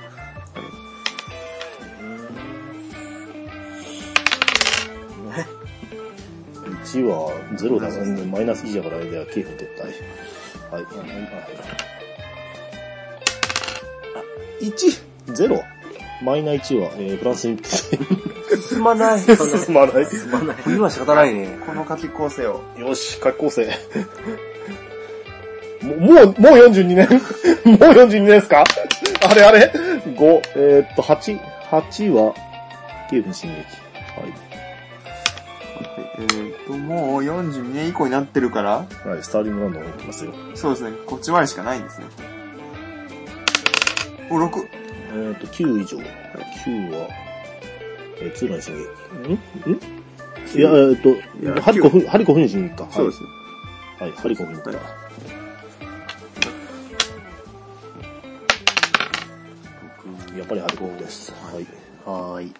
[6.84, 9.92] 1は0だから、マイナス1だから、じゃあキエフに撤退。
[10.70, 10.84] はい。
[14.64, 15.62] 1、0?
[16.22, 17.58] マイナー1は、えー、フランスに。
[18.68, 19.20] 進まない。
[19.20, 19.36] 進
[19.74, 20.06] まない。
[20.06, 20.56] 進まない。
[20.64, 21.58] 冬は仕方ないね。
[21.66, 22.62] この書き構成を。
[22.78, 23.66] よし、書き構成。
[25.82, 27.08] もう、もう、 もう42年？
[27.08, 28.64] もう42年ですか？
[29.28, 29.70] あれあれ
[30.06, 31.38] ?5、えーっと、8、
[31.70, 32.34] 8は、
[33.10, 33.56] キエフに進撃。
[34.18, 34.45] えーと、
[36.68, 39.08] もう42年以降になってるから、はい。
[39.08, 40.32] はい、スターリングランドが行きますよ。
[40.54, 42.06] そうですね、こっちまでしかないんですね。
[44.30, 44.68] お、6。
[45.12, 45.98] えーっと、9以上。
[45.98, 46.02] 9
[46.90, 47.08] は、
[48.20, 48.80] えー、ツーラン進撃。
[49.28, 49.72] ん？
[49.72, 49.78] ん？
[50.54, 51.00] いや、えーっ
[51.42, 52.84] やと、ハリコフ、ハリコフに進撃か。
[52.84, 53.28] はいそうですね。
[54.00, 54.70] はい、ハリコフに行った。
[54.70, 54.80] はい
[60.36, 61.32] やっぱりハリコフです。
[61.32, 61.66] はい。
[62.04, 62.52] はーい。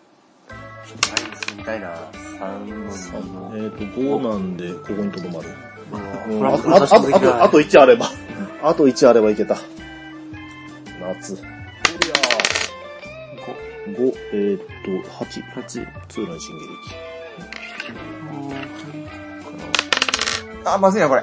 [0.49, 0.59] マイ
[1.11, 1.26] ナスみ
[1.67, 1.89] たいな。
[2.39, 3.53] 3の2の。
[3.57, 5.51] えーっと、5なんで、ここにとどまる。
[5.93, 8.07] あと、あと、あと、あと1あれば。
[8.63, 9.57] あと1あればいけた。
[11.01, 11.35] 夏。
[11.35, 11.41] 5、
[14.33, 14.61] えーっ
[15.05, 15.43] と、8。
[15.63, 15.65] 8。
[16.09, 16.63] ツーラン進撃。
[20.65, 21.23] あ、まずいな、これ。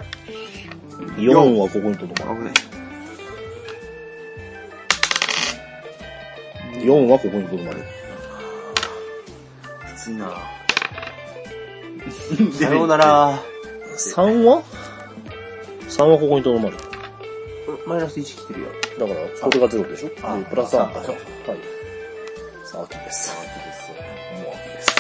[1.18, 2.40] 4はここにとどまる。
[2.40, 2.54] 危ない。
[6.86, 7.84] 4はここにとどまる。
[10.04, 10.32] きついな
[12.68, 13.40] さようなら。
[13.96, 14.62] 3は
[15.88, 16.78] ?3 はここにとどまる。
[17.86, 18.68] マイナス1来てるよ。
[19.00, 20.10] だから、これが0でしょ？
[20.50, 21.04] プラス3あか。
[21.04, 21.22] そうは
[21.56, 21.60] い。
[22.66, 23.32] さあ、秋です。
[23.32, 23.92] 秋です。
[24.44, 24.96] もう秋です。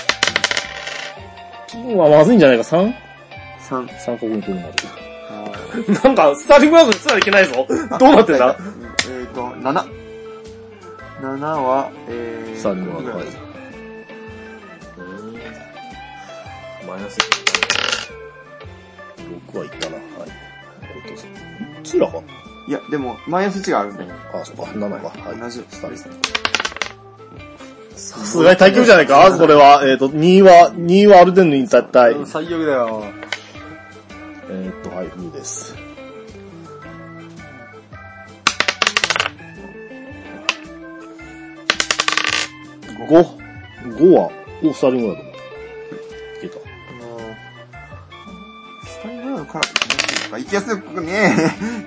[1.67, 2.93] 金はまずいんじゃないか ?3?3
[3.87, 4.17] 3。
[4.17, 4.73] ここにとどまる。
[6.03, 7.65] なんか、スターティングワークすらいけないぞ。
[7.99, 8.55] どうなってんだ？
[8.59, 9.83] えーと、7。
[11.21, 13.42] 7は、えー、スターティングワーク。
[16.93, 17.17] マイナス
[19.51, 19.95] 6はいったな。
[19.95, 20.05] はい。
[20.83, 22.21] えっと、ツーラか
[22.67, 24.03] いや、でも、マイナス1があるんで。
[24.31, 25.07] あ、そっか、7か。
[25.27, 25.39] はい。
[25.39, 26.15] 同じスターですね。
[27.95, 29.81] さすがに耐久じゃないかこれは。
[29.83, 32.15] えっ、と、2は、2はアルデンヌに絶対。
[32.27, 33.03] 最悪だよ。
[34.51, 35.75] えっ、と、はい、風です。
[43.09, 43.37] 5、
[43.97, 44.29] 5は、
[44.63, 45.32] お、スターリングだと思う。
[49.59, 49.67] か
[50.31, 51.35] ら行きやすいかね。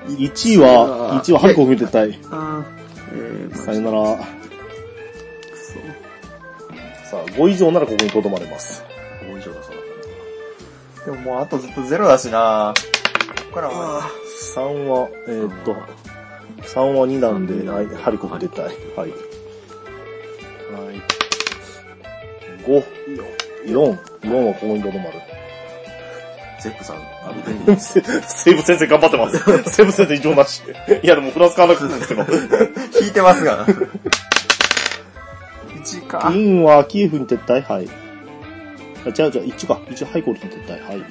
[0.08, 2.18] 1は、1はハリコフに絶対。
[2.30, 4.18] あーえー、さよなら。
[7.10, 8.84] さあ、5以上ならここに留まれます。
[9.22, 9.76] 5以上だそう
[11.06, 14.02] でももうあとずっとゼロだしなここからは、
[14.54, 15.76] 3は、えーっと、
[16.62, 18.64] 3は2なんで、はい、ハリコフ出たい。
[18.64, 18.74] はい。
[18.96, 19.10] はい。
[22.64, 22.84] 5、
[23.66, 25.20] 4、4はここにとどまる。
[26.66, 27.00] ゼップさん、あ
[27.32, 27.80] る程度。
[27.80, 29.38] せ西武先生頑張ってます。
[29.70, 30.62] 西武先生異常なし。
[31.02, 32.26] いやでもフランス買わなくていいんですけど。
[33.00, 33.66] 引いてますがな。
[33.66, 36.32] 1か。
[36.34, 37.62] インはキエフに撤退？
[37.62, 37.88] はい。
[39.04, 39.74] あ、違う違う、1か。
[39.88, 40.84] 1ハイコリに撤退？
[40.84, 41.04] はい。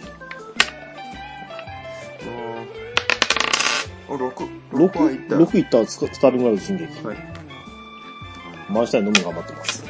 [4.10, 4.34] お、6。
[4.74, 5.36] 6、6はいった。
[5.38, 6.84] 6いったスカスターリングライド進撃。
[7.06, 7.18] はい。
[8.70, 9.86] マンシュタインのみ頑張ってます。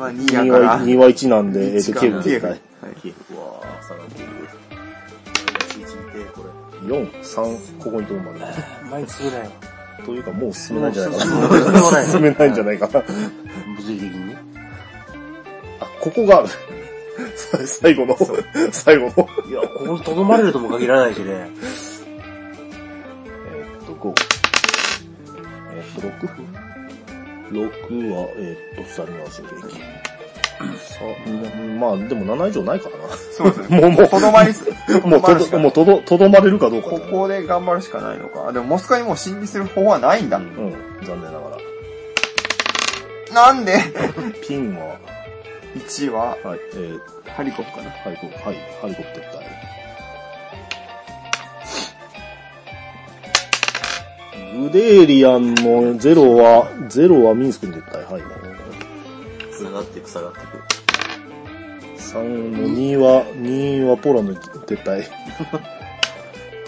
[0.00, 0.68] 2は2 2やから。
[0.70, 2.30] は ,2 は1なんで、えっ、1と、かキエフに撤退。
[2.30, 2.60] キエフはい。
[3.02, 4.32] キエフは下がっている。
[5.68, 6.48] 1で、これ。
[6.88, 8.40] 4、3、ここにとどまる。
[8.90, 9.46] 前に進めないわ。
[10.04, 11.48] というか、もう進めないんじゃないか進めな。
[12.06, 12.92] 進めないんじゃないかな。
[13.00, 13.06] 物
[13.88, 14.28] 理的に？
[14.28, 14.36] ね。
[15.80, 16.48] あ、ここがある。
[17.66, 18.16] 最後の、
[18.72, 19.28] 最後の。
[19.48, 21.24] いや、ここに留まれるとも限らないしね。
[21.26, 24.14] えーっと、5。
[25.74, 26.69] えーっと、6。
[27.50, 30.10] 6は、えーっと、スタリングライド進撃。
[30.60, 33.04] さうんまあ、でも7以上ないからな。
[33.32, 33.80] そうですね。
[33.80, 34.64] もうもうとどまりす、
[35.04, 38.48] もうとど、もうとど、とどまれるかどうかここで頑張るしかないのか。
[38.48, 40.36] あでもモスクワにもう侵入する方法はないんだ。
[40.36, 41.56] うん、残念なが
[43.34, 43.52] ら。
[43.52, 43.78] なんで？
[44.46, 44.96] ピンは、
[45.78, 47.90] ?1 は、はい、えー、ハリコフかな。
[47.90, 49.69] ハリコフ、はい、ハリコフ撤退。
[54.58, 58.12] グデーリアンのゼロは、ゼロはミンスクに撤退。
[58.12, 58.22] はい。
[59.52, 60.80] 下がっていく、下がっていく。
[61.96, 65.04] 3の2は、2はポーランドに撤退。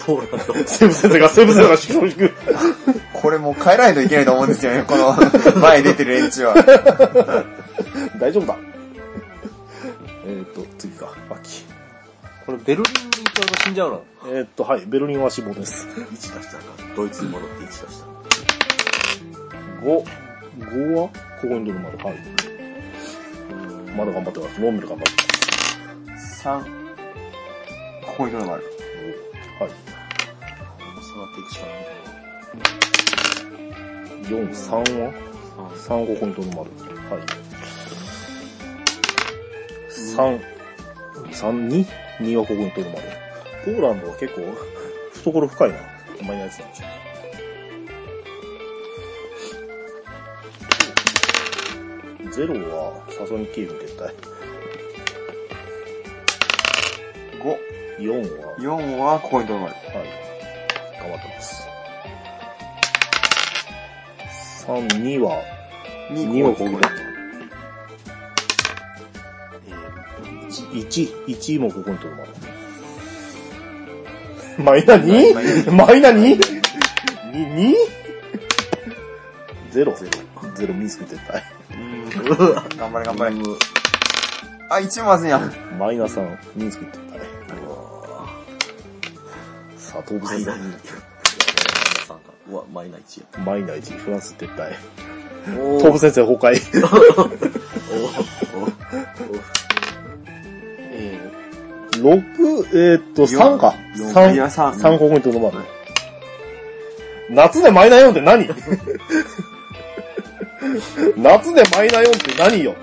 [0.05, 0.53] ポーランド。
[0.67, 2.31] セブ先生が、セブ先生が縮小引く。
[3.13, 5.15] これもう変えないといけないと思うんですよね、この
[5.59, 6.55] 前出てる連中は。
[8.19, 8.57] 大丈夫だ。
[10.25, 11.65] えっと、次か、秋。
[12.45, 12.91] これベルリ
[13.21, 14.03] ンちゃうと死んじゃうの。
[14.27, 15.87] えーっと、はい、ベルリンは死亡です。
[15.87, 16.43] 1出したら
[16.95, 17.87] ドイツに戻って1出した
[19.81, 20.05] 5、
[20.59, 21.09] 5は
[21.41, 21.97] ここにどるまで。
[22.03, 22.17] はい。
[23.97, 24.61] まだ頑張ってます。
[24.61, 25.11] ロンメル頑張って
[26.11, 26.47] ます。
[26.47, 26.63] 3。
[28.05, 28.63] ここにとどまる。
[29.59, 29.69] はい。
[31.01, 31.83] 下がっていくしかない。
[34.29, 35.11] 4、3は
[35.75, 36.69] ?3 ここにとどまる。
[37.09, 37.21] はい。
[40.15, 40.52] 3、
[41.33, 41.85] 3、2?
[42.19, 43.01] 2はここにとどまる。
[43.65, 44.41] ポーランドは結構、
[45.23, 45.75] 懐深いな。
[46.21, 46.85] マイナーズなんでしょ
[52.31, 54.13] ゼロは、サソニキーフ撤退。
[57.41, 57.73] 5。
[57.99, 59.73] 4は、4はここにとどまる。
[59.73, 59.83] はい。
[60.99, 61.67] 頑張ってます。
[64.65, 65.41] 3、2は、
[66.11, 67.12] 2 2はここにここに。
[70.73, 72.29] 1、1もここにとどまる。
[74.57, 75.71] マイナ 2?
[75.71, 76.39] マイナ 2?
[77.31, 77.73] 2?
[79.71, 79.95] ゼロ。
[80.55, 81.41] ゼロミスク撤退。
[82.77, 83.35] 頑張れ頑張れ。
[84.69, 85.51] あ、1まずいやん。
[85.77, 87.19] マイナ3、ミンスク撤退。
[89.77, 90.51] さあ、東部戦だ。
[90.51, 90.77] マイナ2。
[92.05, 92.31] さんか。
[92.49, 93.27] うわ、マイナ1や。
[93.43, 94.75] マイナ1、フランス撤退。
[95.59, 96.53] お東部戦線崩壊。
[96.55, 96.59] え
[102.03, 103.73] 6、えーっと、3か。
[103.95, 105.57] 四いや3、三3ここにとどまる。
[107.29, 108.47] 夏でマイナー4って何？
[111.17, 112.75] 夏でマイナー4って何よ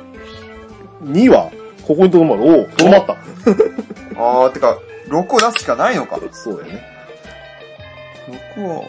[1.04, 1.50] ?2 は、
[1.86, 2.42] ここにとどまる。
[2.42, 3.12] おお、とどまった。
[3.12, 4.78] あー、てか、
[5.08, 6.18] 6を出すしかないのか。
[6.32, 6.82] そうだよね。
[8.56, 8.84] 6を、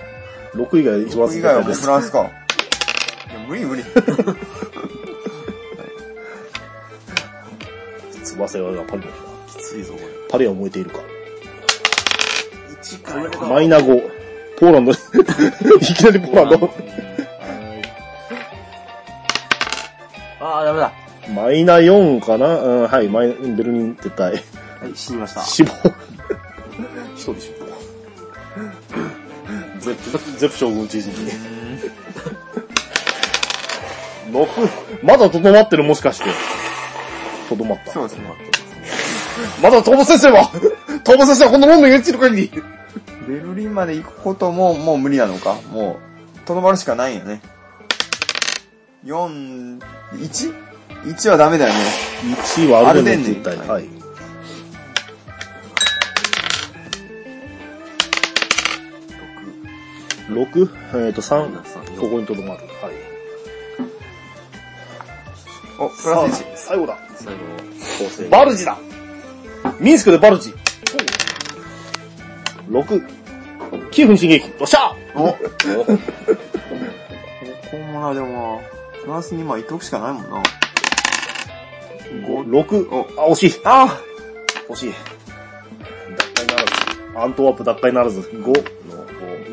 [0.56, 1.88] 6以外一番6以外はフ。
[1.88, 2.20] ランスか。
[2.20, 2.30] いや、
[3.48, 3.84] 無理無理。
[8.24, 9.21] 翼 はパリの日
[9.72, 9.78] だ。
[9.78, 10.06] きついぞ、これ。
[10.30, 11.00] パリは燃えているか
[12.82, 13.32] ？1かよ。
[13.48, 14.12] マイナー5。
[14.60, 16.70] ポーランド、 いきなりポーランド。
[20.40, 20.92] ああ、ダメだ。
[21.34, 21.82] マイナー
[22.20, 22.60] 4かな？
[22.60, 24.34] うん、はい、マイナベルリン撤退。
[24.34, 24.42] はい、
[24.94, 25.42] 死にました。
[25.42, 25.72] 死亡。
[27.16, 27.66] 一人死亡。
[29.80, 31.32] ゼプ、ゼプ将軍知事に。
[34.32, 34.70] 6、
[35.04, 35.84] まだとどまってる？
[35.84, 36.30] もしかして。
[37.50, 37.94] とどまった。
[37.94, 38.26] そうですね。
[39.62, 40.50] まだトモ先生は
[41.04, 42.52] トモ先生はこのロンドンに落ちる限り。
[43.28, 45.56] ベルリンまで行くことももう無理なのか？
[45.72, 46.00] も
[46.36, 47.42] う、とどまるしかないよね。
[49.06, 49.80] 4、
[50.14, 51.80] 1?1 はダメだよね。
[52.56, 53.50] 1はアルデン撤退。
[53.50, 54.02] アルデンねはい。
[60.30, 62.62] 6、えっ、と3、ここにとどまる。
[62.82, 63.12] はい。
[65.78, 66.52] お、プラス1。
[66.56, 66.98] 最後だ。
[67.16, 67.40] 最後、
[68.00, 68.30] 構成。
[68.30, 68.78] バルジだ
[69.80, 70.54] ミンスクでバルジ
[72.70, 73.22] !6。
[73.92, 74.48] 9分進撃。
[74.48, 75.38] よっしゃおこ
[77.70, 78.62] こもな、でも、
[79.04, 80.42] プラス2枚言っとくしかないもんな。
[82.62, 83.06] !6。
[83.18, 83.62] あ、惜しい。
[83.64, 84.00] あ
[84.70, 84.90] 惜しい。
[84.90, 84.98] 奪
[86.36, 86.72] 回ならず。
[87.16, 88.20] アントワープ奪回ならず。
[88.20, 88.54] 5の、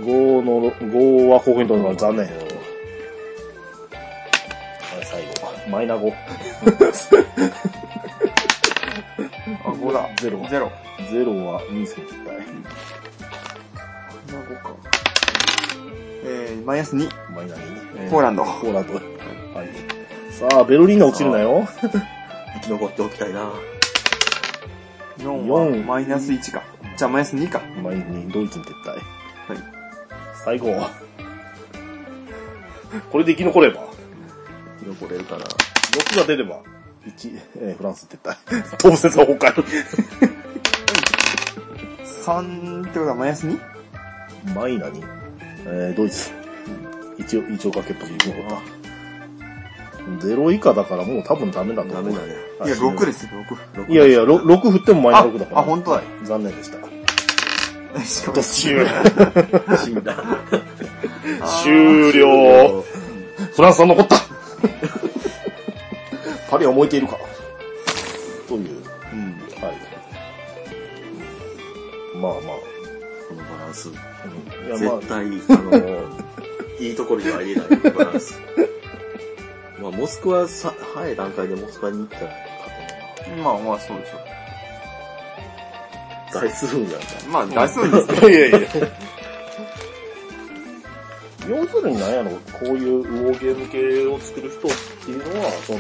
[0.05, 2.27] 5の、5は高ポイントだから残念。
[2.27, 2.37] はい、
[5.05, 5.29] 最後。
[5.71, 6.13] マイナ5。
[9.69, 10.09] あ、5だ。
[10.21, 10.71] ゼロゼロ。
[10.99, 12.37] 0はミンスク絶対。
[12.37, 12.47] マイ
[14.33, 14.71] ナ5か。
[16.25, 17.31] えー、マイナス2。
[17.35, 18.11] マイナ2ね。
[18.11, 18.95] ポーランドポーランド。
[18.95, 19.01] は
[19.65, 19.69] い。
[20.33, 21.67] さあ、ベルリンが落ちるなよ。
[21.81, 23.51] 生き残っておきたいな
[25.19, 26.63] 4は四マイナス1か。
[26.97, 27.61] じゃあマイナス2か。
[27.83, 28.91] マイにドイツに撤退。
[28.91, 28.99] はい。
[30.35, 30.75] 最後。
[33.11, 33.83] これで生き残れば、
[34.79, 36.61] 生き残れるかな6が出れば、
[37.09, 38.37] 1、えーフランス撤退。
[38.81, 39.65] 東節は崩壊。
[42.25, 43.59] 3ってことはマイナス 2?
[44.55, 45.03] マイナに、
[45.67, 46.31] えー、ドイツ。
[47.19, 50.27] 一応、一応かけっぱし残った。
[50.27, 52.05] 0以下だからもう多分ダメだと思う。
[52.05, 52.35] ダメだね。
[52.67, 53.31] いや、6ですよ、
[53.75, 53.93] 6。
[53.93, 55.61] いやいや、ろ6振ってもマイナあ6だから。
[55.61, 56.03] あ、本当だ。
[56.25, 56.79] 残念でした。
[58.05, 58.43] しか終。
[58.43, 60.17] 死んだ。
[61.63, 62.85] 終了。
[63.55, 64.17] フランスは残った。
[66.49, 67.19] パリは燃えているか。
[68.49, 68.83] という。
[69.13, 69.39] うん。
[69.63, 69.77] はい。
[72.17, 72.79] まあまあ。
[73.29, 73.89] このバランス。
[73.89, 76.05] うんいやまあ絶、対、あの、
[76.81, 78.39] いいところには入れないバランス。
[79.81, 82.33] まあ、モスクワさ、早い段階でモスクワに行ったら
[83.17, 84.25] 勝てまあまあ、そうでしょる
[86.35, 86.41] な。
[86.41, 86.99] 大数分やんか。
[87.27, 87.31] う。
[87.31, 88.29] まあ、出すんですけど。
[88.29, 88.69] い やいやいや。
[91.49, 94.71] 要するに何やろ、こういうウォーゲーム系を作る人っ
[95.05, 95.79] ていうのは、その、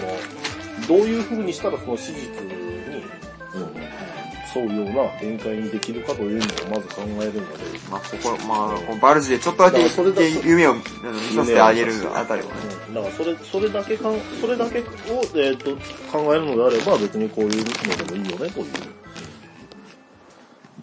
[0.86, 2.68] どういう風にしたらその史実に
[4.54, 7.40] 沿うような展開にできるかというのをまず考えるので、
[7.90, 9.78] まあ、ここ、まあ、このバルジでちょっとだけ
[10.46, 12.54] 夢を見させてあげるあたりもね。
[12.72, 14.84] うんだからそれ、それだけかん、それだけを、
[15.36, 15.76] えっ、と、
[16.10, 17.64] 考えるのであれば別にこういうの
[18.06, 18.66] でもいいよね、という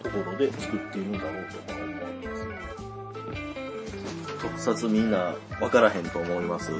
[0.04, 2.00] ところで作っているんだろうとか思いま
[2.36, 2.46] す。
[4.40, 6.70] 特撮みんな分からへんと思います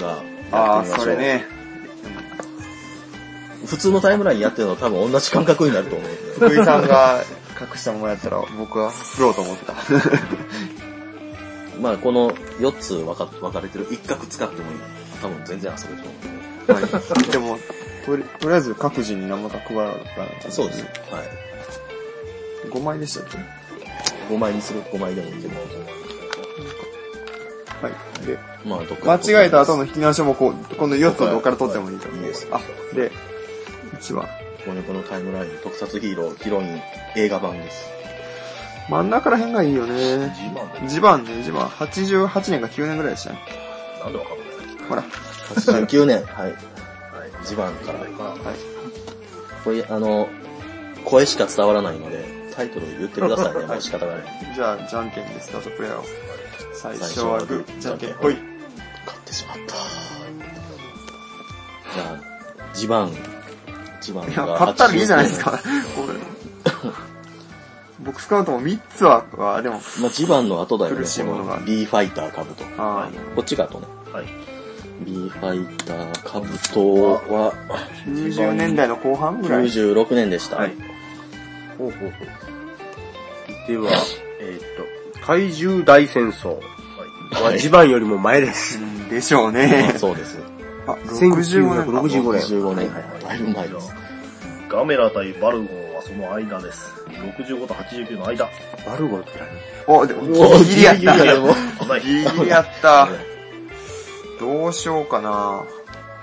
[0.00, 1.16] が、ああ、やってみましょうそれ。
[1.16, 1.57] ね。
[3.68, 6.18] 普通のタイムラインやってるの多分同じ感覚になると思うんで。
[6.46, 7.22] 福井さんが
[7.60, 9.74] 隠したままやったら僕は振ろうと思ってた。
[11.80, 14.78] まあ、この4つ分か分かれてる一角使ってもいい。
[15.20, 16.72] 多分全然遊べると思うんで。
[16.72, 16.80] は
[17.28, 17.30] い。
[17.30, 17.56] でも、
[18.06, 19.96] とりとりあえず各自に何枚か配らない
[20.42, 20.82] とそうです。
[20.82, 20.92] はい。
[22.70, 23.38] 5枚でしたっけ
[24.34, 25.54] ？5枚にする、5枚でもいいけど。
[27.82, 27.92] はい。
[28.26, 32.20] で、まあ、どっか間違えた後の引き直しもこう、この4つをどっから取ってもいいと思う。
[32.20, 32.60] いいですあ、
[32.94, 33.10] で、
[33.98, 34.28] 1番。
[34.64, 36.80] このこのタイムライン、特撮ヒーロー、ヒロイン、
[37.16, 37.86] 映画版です。
[38.88, 39.94] 真ん中ら辺がいいよね。
[39.94, 41.68] 自慢で、ジバンね、ジバン。
[41.68, 43.38] 88年か9年ぐらいでしたね。
[44.02, 44.48] なんでわかんない
[44.88, 45.02] ほら。
[45.02, 46.54] 89年、 はい。
[47.46, 48.00] 地盤から。
[48.00, 48.08] はい。
[49.64, 50.28] これ、あの、
[51.04, 54.24] 声しか伝わらないので、タイトル言ってくださいね、 もう仕方がない。
[54.54, 56.04] じゃあ、じゃんけんでスタートプレイヤーを。
[56.74, 58.34] 最初最はグー、じゃんけん、ほい。
[59.04, 59.74] 勝ってしまった。
[61.94, 63.12] じゃあ、地盤、
[64.08, 64.58] 地盤いや、が。
[64.58, 65.50] 買ったらいいじゃないですか。
[65.52, 65.58] こ
[66.12, 66.18] れ。
[68.00, 72.64] 僕スカウトも3つは、はでも、まあ、地盤の後だよね、苦しいものがこの B ファイターカブト。
[72.78, 73.86] あこっちが後ね。
[74.12, 74.26] はい。
[75.04, 77.52] B ファイターカブトは、
[78.06, 79.66] 90年代の後半ぐらい。
[79.66, 80.56] 96年でした。
[80.58, 80.72] はい。
[81.76, 82.10] ほうほうほう。
[83.68, 83.90] では、
[84.40, 84.60] えーっ
[85.20, 86.58] と、怪獣大戦争
[87.32, 88.78] はは地盤よりも前です。
[88.78, 89.94] うんでしょうね。
[89.96, 90.38] そうです。
[90.86, 92.00] あ、65年か。
[92.00, 92.42] 1965年。
[92.42, 93.17] 15年。
[93.28, 93.94] だいぶ前です。
[94.68, 96.92] ガメラ対バルゴンはその間です。
[97.08, 98.48] 65と89の間。
[98.86, 99.30] バルゴンって
[99.86, 99.96] 何？
[99.98, 101.00] お、でもギリギリやった。
[101.00, 102.00] ギリギリやもう危ない。
[102.00, 103.08] ギリギリやった。
[104.40, 105.64] どうしようかな。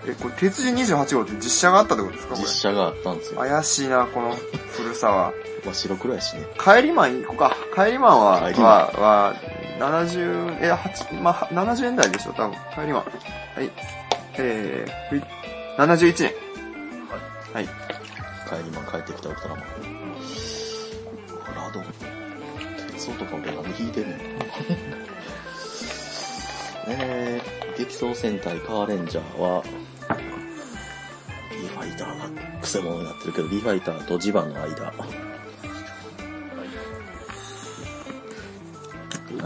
[0.07, 2.35] え、これ、鉄人28号って実写があったってことですか？
[2.35, 3.43] こ実写があったんですよ。
[3.43, 3.49] れ。
[3.49, 4.35] 怪しいな、この
[4.71, 5.33] 古さは。
[5.65, 6.45] まあ、白黒やしね。
[6.59, 7.57] 帰りマン行こうか。
[7.85, 9.35] 帰りマンは、帰りマンは、は、
[9.79, 12.55] 70、え、8、まあ、70年代でしょ、多分。
[12.75, 13.01] 帰りマン。
[13.01, 13.01] は
[13.63, 13.71] い。
[14.37, 15.21] えー、ふい
[15.79, 16.33] 71年。
[17.55, 17.65] はい。
[18.49, 19.63] 帰りマン帰ってきたウルトラマン。
[21.55, 21.85] ラドン。
[22.91, 24.19] 鉄男俺何引いてん ねん。
[26.89, 29.63] えー、激走戦隊カーレンジャーは、
[31.49, 34.87] B ファイターがクセ者になってるけど、B ファイターとジバンの間。
[34.87, 34.91] は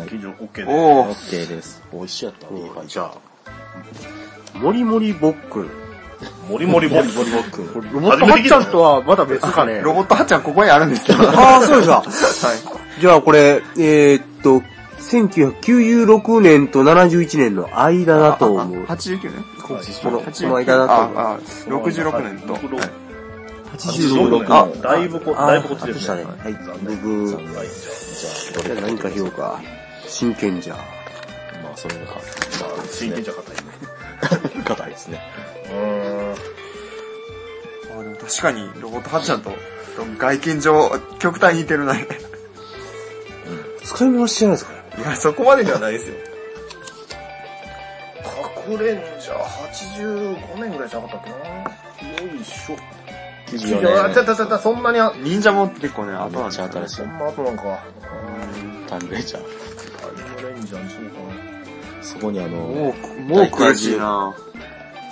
[0.03, 0.09] い。
[0.09, 1.47] 記事 OK でおー。
[1.47, 1.83] です。
[1.93, 2.87] 美味しいやった、B ファイター。
[2.87, 3.17] じゃあ、
[4.57, 5.88] モリモリボックン。
[6.49, 7.91] モリモリモリモリモリ君。
[7.91, 9.79] ロボットはっちゃんとはまだ別かね。
[9.83, 11.23] ロボットハッチャンここにあるんですけど。
[11.25, 12.03] はああ、そうですか。
[12.97, 13.01] い。
[13.01, 14.61] じゃあこれ、えーっと、
[14.99, 18.83] 1996年と71年の間だと思う。
[18.85, 21.17] 89年この89この間だと思う。
[21.17, 21.39] あ、あ、
[21.69, 22.53] 66年と。
[22.53, 22.63] はい
[23.77, 24.81] 86あ年。
[24.81, 26.25] だいぶこ、だいぶこっちですね。
[26.27, 26.53] ああはい。
[26.81, 27.31] ブブー。
[27.31, 29.59] 残念じゃあ、じゃあ、どれじゃあ何かしようか。
[30.07, 30.73] 真剣じゃ。
[30.75, 30.81] ま
[31.73, 32.19] あ、それが、まあ、
[32.91, 34.63] 真剣じゃ硬いね。
[34.65, 35.21] 硬いですね。
[35.69, 35.77] うー
[37.95, 37.99] ん。
[37.99, 39.51] あでも確かに、ロボットハッチャンと、
[40.17, 41.97] 外見上、極端に似てるな。
[41.97, 42.07] い
[43.83, 44.79] 使い回しじゃないですかね。
[45.09, 46.15] や、そこまでではないですよ。
[48.23, 52.75] 核レンジャー85年ぐらいじゃなかったっけなよいしょ。
[53.47, 56.71] 94いや、年たたたた、そんなにあ、忍者も結構ね、後なんですよ、ね。
[56.73, 57.05] 新しいそ。
[57.05, 57.79] んな後なんか。
[58.87, 59.43] タイムレンジャー。
[60.35, 61.19] 核レンジャーにしようか
[61.97, 62.03] な。
[62.03, 64.35] そこにあの、もう、もう悔しいな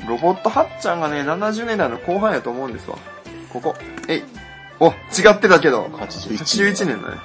[0.07, 2.97] ロボットハッチャンがね、70年代の後半やと思うんですわ。
[3.51, 3.75] ここ。
[4.07, 4.23] えい。
[4.79, 4.93] お、違
[5.31, 5.85] ってたけど。
[5.85, 7.17] 81 81年だね。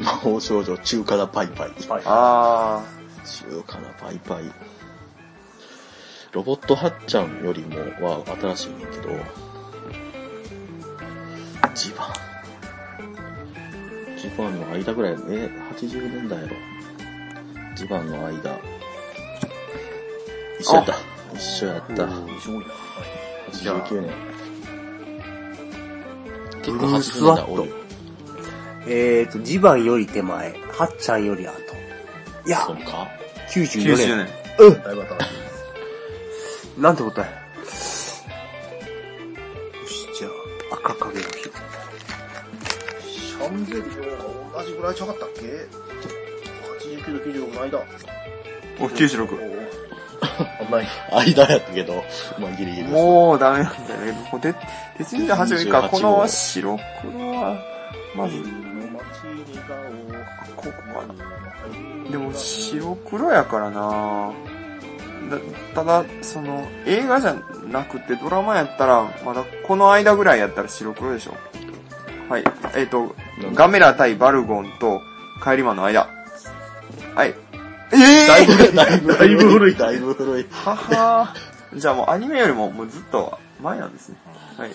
[0.00, 1.70] 魔法少女中華なパイパイ。
[2.04, 2.84] あ
[3.24, 4.44] 中華なパイパイ。
[6.32, 7.76] ロボットハッチャンよりも
[8.06, 9.08] は新しいねんけど、
[11.74, 12.08] ジバン。
[14.18, 15.16] ジバンの間ぐらい、え、
[15.74, 16.54] 80年代やろ。
[17.74, 18.58] ジバンの間。
[20.60, 20.94] 一緒やった。
[21.34, 22.08] 一緒やった。
[22.40, 22.72] すごいな。
[22.72, 23.02] は
[23.52, 23.52] い。
[23.52, 24.10] 89年。
[26.62, 27.76] 結構ブルー80スワット年代多いよ。
[28.88, 31.54] えーっと、ジバンより手前、ハッちゃんより後。
[32.46, 33.62] いやそ、うかー。
[33.62, 34.06] 94 90年。
[34.06, 34.28] 年。
[34.58, 35.22] うんだいぶ新し
[36.76, 36.80] い。
[36.80, 37.26] なんてことや。
[37.26, 37.32] よ
[39.86, 40.28] し、じゃ
[40.72, 41.28] あ、赤影の日。
[43.06, 43.82] シャンゼリオ
[44.52, 45.40] が同じぐらいちゃかったっけ
[46.86, 47.78] ?89 と96の間。
[48.80, 49.85] お、96。
[50.60, 50.86] あんない。
[51.12, 52.04] 間やったけど、
[52.38, 52.94] まあギリギリです。
[52.94, 54.28] もうダメなんだよね。
[54.32, 54.54] もうで、
[54.98, 57.56] 鉄人で初めか、28この白黒は、
[58.14, 58.42] まず、
[60.56, 62.10] ここかな。
[62.10, 64.32] でも白黒やからな
[65.30, 65.38] だ
[65.74, 67.36] ただ、その、映画じゃ
[67.70, 71.34] なくてドラマやったら、まだこの間ぐらいやったら白黒でしょ。
[72.28, 72.44] はい。
[72.74, 73.14] えっ、と、
[73.54, 75.00] ガメラ対バルゴンと
[75.42, 76.08] 帰り魔の間。
[77.14, 77.34] はい。
[77.92, 80.46] ええだいー、ぶ、だいぶだいぶ古いだいぶ古い。
[80.50, 84.16] ははー じゃあもうアニメよりももうずっと前なんですね。
[84.56, 84.70] はい。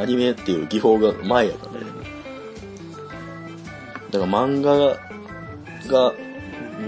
[0.00, 1.78] アニメっていう技法が前やからね。
[4.10, 4.96] だから漫画
[5.92, 6.14] が、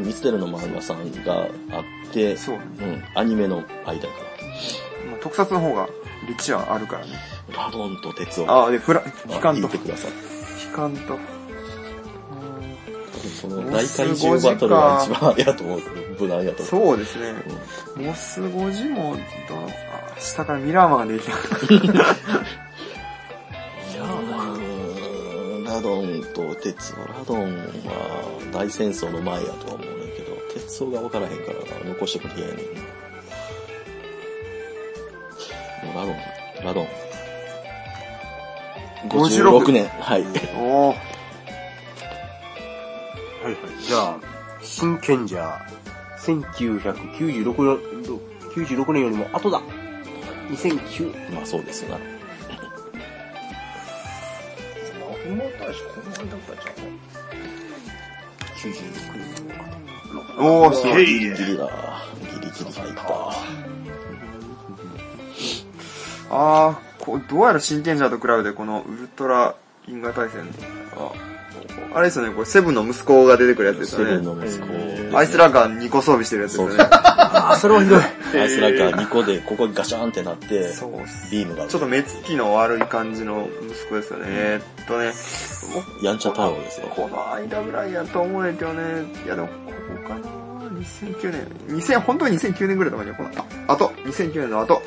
[0.04, 1.34] ミステルの漫画さんが
[1.72, 2.62] あって、そうね。
[2.80, 4.08] うん、アニメの間やか
[5.10, 5.88] まあ特撮の方が
[6.28, 7.12] 歴史はあるからね。
[7.54, 7.64] ら。
[7.64, 8.50] ラドンと鉄を。
[8.50, 10.10] ああ、で、フラ、あヒカンと言って、ください。
[10.58, 11.18] ヒカンと。
[13.28, 15.80] その大怪獣バトルが一番あれやと思う
[16.20, 16.66] 無難やと思う。
[16.66, 17.34] そうですね。
[17.96, 19.16] モス5時も、
[19.48, 21.32] どうあ下からミラーマンが出てき
[21.88, 21.94] た。
[21.94, 21.98] い
[23.96, 27.06] やーラドンと鉄夫。
[27.12, 27.56] ラドン
[27.86, 32.80] は大戦争の前やとは思うねんけど、鉄夫が分からへんからな残してくれへんねんな。
[35.84, 36.16] もうラドン、
[36.64, 36.88] ラドン。
[39.08, 39.88] 56 56年。
[39.88, 40.22] はい。
[40.56, 41.09] おー。
[43.42, 43.82] はいはい。
[43.82, 44.20] じゃあ、
[44.62, 45.64] 真剣じゃ、
[46.18, 47.78] 1996年、
[48.54, 49.60] 96年よりも後だ。
[50.50, 51.34] 2009。
[51.34, 51.98] まあそうですよな。
[51.98, 52.02] 魔
[55.06, 56.76] 法の大使この間ぐらいちゃう
[58.56, 58.68] 96
[59.16, 59.48] 年
[60.14, 60.66] の後。
[60.66, 61.06] おー、すごい。
[61.06, 61.70] ギリギリだ。
[62.20, 63.04] ギリギリ入った。
[66.32, 69.56] あー、こうどうやら真剣者と比べてこのウルトラ
[69.88, 70.42] 因果対戦。
[70.96, 71.12] あ、
[71.92, 74.44] あれですよね、これセブンの息子が出てくるやつですセブンよね。
[74.44, 75.18] の息子。
[75.18, 76.76] アイスラガン2個装備してるやつですよね。
[76.90, 78.00] あー、それはひどい。
[78.40, 80.92] アイスラッガー2個で、ここガシャンってなって、そう。
[81.30, 81.66] ビームが。
[81.66, 84.26] ちょっと目つきの悪い感じの息子ですよね。
[84.28, 85.12] えーっとね、
[86.02, 86.88] やんちゃ太郎ですよ。
[86.88, 88.82] この間ぐらいやと思うねんけどね。
[89.24, 89.52] いやでも、こ
[90.02, 90.20] こかな
[90.80, 91.32] ?2009
[91.68, 91.76] 年。
[91.76, 93.30] 2000、本当は2009年ぐらいだからね、この、
[93.68, 94.82] あ、あと、2009年の後。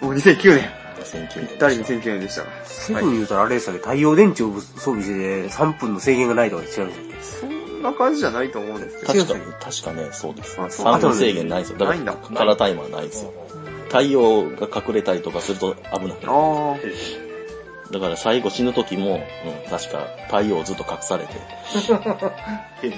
[0.00, 0.83] もう2009年。
[1.04, 1.46] 2009年。
[1.48, 2.66] ぴったり2009年でしたから。
[2.66, 7.50] セブン言うたらあれですよね、太陽電池を装備してて3分の制限がないとか違うんですよ。
[7.50, 9.24] そんな感じじゃないと思うんですけど。
[9.24, 10.60] 確かに、確かね、そうです。
[10.60, 11.78] あそう3分制限ないですよ。
[11.78, 13.32] だから、ないんだカラータイマーないですよ。
[13.88, 16.16] 太陽が隠れたりとかすると危なくなる。
[16.28, 16.76] あ
[17.92, 21.34] だから最後死ぬ時も、うん、確か太陽をずっと隠されて。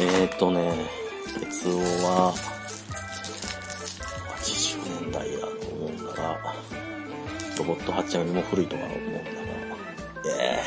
[0.00, 0.72] えーっとね、
[1.40, 2.32] 鉄夫は、
[7.68, 9.26] ボットハッチャンよりも古いとは思うんだが、
[10.40, 10.58] え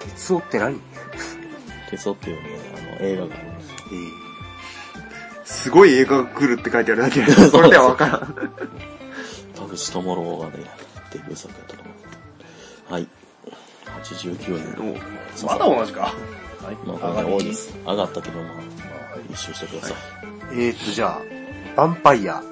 [0.00, 0.76] 鉄夫って何？
[0.76, 0.80] ー、
[1.90, 2.58] 鉄夫っていうね、
[2.98, 3.76] あの映画があるんですよ。
[5.44, 8.34] すごい映画が来るって書いてあるだけで、 それではわからん。
[9.54, 10.52] 田口智郎がね、
[11.12, 11.92] デビュー作やったと思
[12.90, 12.92] う。
[12.94, 13.06] はい。
[14.02, 15.46] 89年。
[15.46, 16.00] まだ同じか。
[16.00, 16.74] はい。
[16.86, 17.76] まあ、これね多いです。
[17.86, 18.54] 上がったけど、まあ、
[19.30, 19.96] 一周してください。
[20.52, 22.42] えーっと、じゃあ、ヴァンパイア。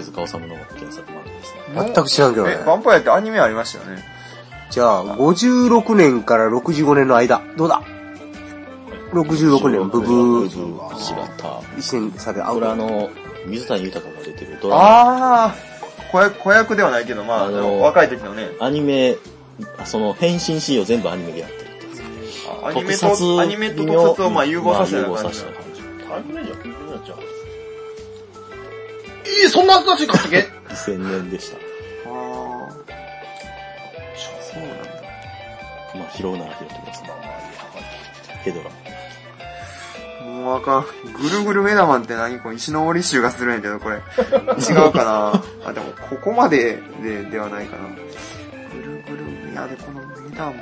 [0.00, 0.26] はい。
[0.26, 1.92] 手塚治虫の原作漫画ですね。
[1.94, 4.02] 全く知らんけどねえ、ヴァンパイアってアニメありましたよね。
[4.70, 7.42] じゃあ、56年から65年の間。
[7.56, 7.82] どうだ
[9.12, 10.98] ?66 年、ブブー。
[10.98, 11.60] 柴田。
[11.78, 13.10] 一年差で、あ、これあの、
[13.46, 14.82] 水谷豊が出てるドラマ。
[15.46, 19.16] あー、子役子役ではないけど、まあ、あのー若い時のね、アニメ、
[19.78, 22.66] あその変身シーンを全部アニメでやってるってやつ。
[22.66, 25.82] アニメ特撮と、アニメと特撮をまあ融合させた感じまあ融合させた感じ。
[26.08, 26.79] タイムレンジャー90年やっちゃう。
[29.42, 31.56] えー、そんな新しいかったっけ2000年でした。
[31.56, 32.10] あー。
[34.52, 34.90] そうなんだ。
[35.94, 37.08] まあ、拾うなら拾ってください。
[38.44, 38.70] ヘドラ。
[40.24, 40.84] もうあかん。
[41.12, 42.38] ぐるぐるメダマンって何？
[42.40, 43.96] これ石の森集がするんやけど、これ。
[43.96, 43.98] 違
[44.88, 47.88] うかな あ、でも、ここまでで、ではないかな。
[47.88, 50.54] ぐるぐる、いや、で、このメダマン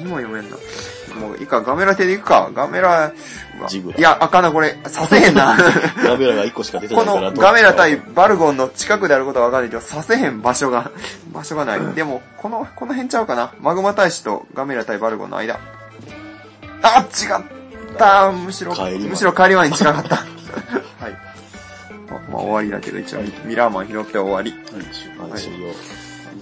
[0.00, 0.04] か。
[0.04, 0.56] 何も読めんな。
[1.14, 2.50] もう、いいか、ガメラ手でいくか。
[2.54, 3.12] ガメラ、
[3.68, 4.78] ジグラいや、あかんな、これ。
[4.86, 5.56] させへんな。
[6.02, 7.30] ガメラが1個しか出てなこいから。
[7.30, 10.90] のガメラ対バルゴンの近くであることはわかんないけど、させへん場所が、
[11.32, 11.80] 場所がない。
[11.94, 13.52] でも、この、この辺ちゃうかな。
[13.60, 15.58] マグマ大使とガメラ対バルゴンの間。
[16.82, 20.16] あ、違ったむしろ、むしろ帰り前に違かった。
[21.04, 21.16] はい。
[22.10, 24.50] ままあ終わりだけど、一応、ミラーマン拾って終わり。
[24.50, 25.66] はい、終了。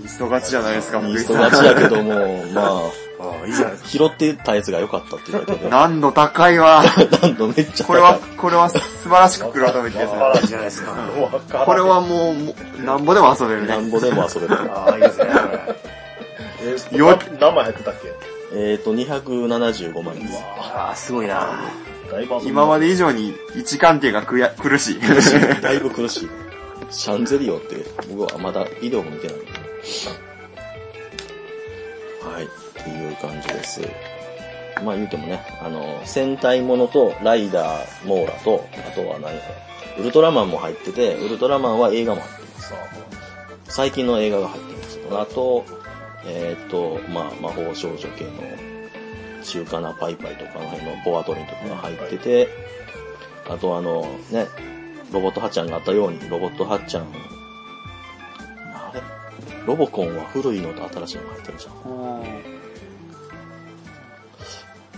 [0.02, 3.07] イースト勝ちじゃないですか、イー福井スト勝ちやけさども、まあ
[3.46, 5.70] いいじゃないですあ、拾ってたやつが良かったっていうだけでん。
[5.70, 6.82] 難度高いわ。
[7.22, 7.86] なんとめっちゃ高い。
[7.86, 10.18] これは、これは素晴らしくクラトメキですね。
[10.32, 10.38] か。
[10.40, 10.94] いいじゃないですか。
[11.64, 13.68] これはもう、もうなんぼでも遊べるね。
[13.68, 14.54] なんぼでも遊べる。
[14.72, 15.26] ああ、いいですね。
[16.60, 18.12] えー、よ何枚入ってたっけ？
[18.54, 20.38] えっと、275万です。
[20.60, 21.60] ああ、すごいな。
[22.44, 25.00] 今まで以上に位置関係がくや苦しい。
[25.60, 26.28] だいぶ苦しい。
[26.90, 29.36] シャンゼリオって、僕はまだビデオも見てない。
[29.36, 29.42] は
[32.40, 32.48] い、
[32.80, 33.80] っていう感じです。
[34.84, 39.46] まあ言うてもね、あの、戦隊ものとライダー、モーラと、あとは何か、
[39.98, 42.74] ウルトラマンも入ってて、ウルトラマンは映画も入ってます。
[43.74, 44.98] 最近の映画が入ってます。
[45.10, 45.64] あと、
[46.26, 48.30] えーっと、まあ魔法少女系の
[49.42, 52.48] 中華なパイパイとかの辺のボアトリンとかが入ってて、
[53.48, 54.46] あとあの、ね、
[55.12, 57.06] ロボットハッちゃんがあったように、ロボットハッちゃん、
[58.74, 59.00] あれ？
[59.66, 62.57] ロボコンは古いのと新しいのが入ってるじゃん。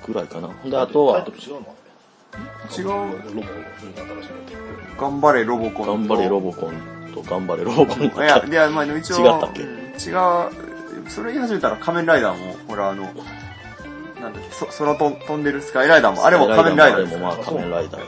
[0.07, 0.49] ぐらいかな。
[0.49, 1.75] ほんで、あとはタイ、トル違うの？
[2.79, 2.85] 違う。
[2.85, 5.93] ロボ、新しいの頑張れロボコンと。
[5.97, 9.17] 頑張れロボコンと頑張れロボコンいや、いや、まあでも一応。
[9.25, 9.63] 違ったっけ？
[9.63, 10.13] うん違
[11.07, 11.11] う。
[11.11, 18.07] それ言い始めたら仮面ライダーも、ほらあの、なんだっけ、そ空と飛んでるスカイライダーも、あれも仮面ライダーですよあれもまあ仮面ライダー、ね。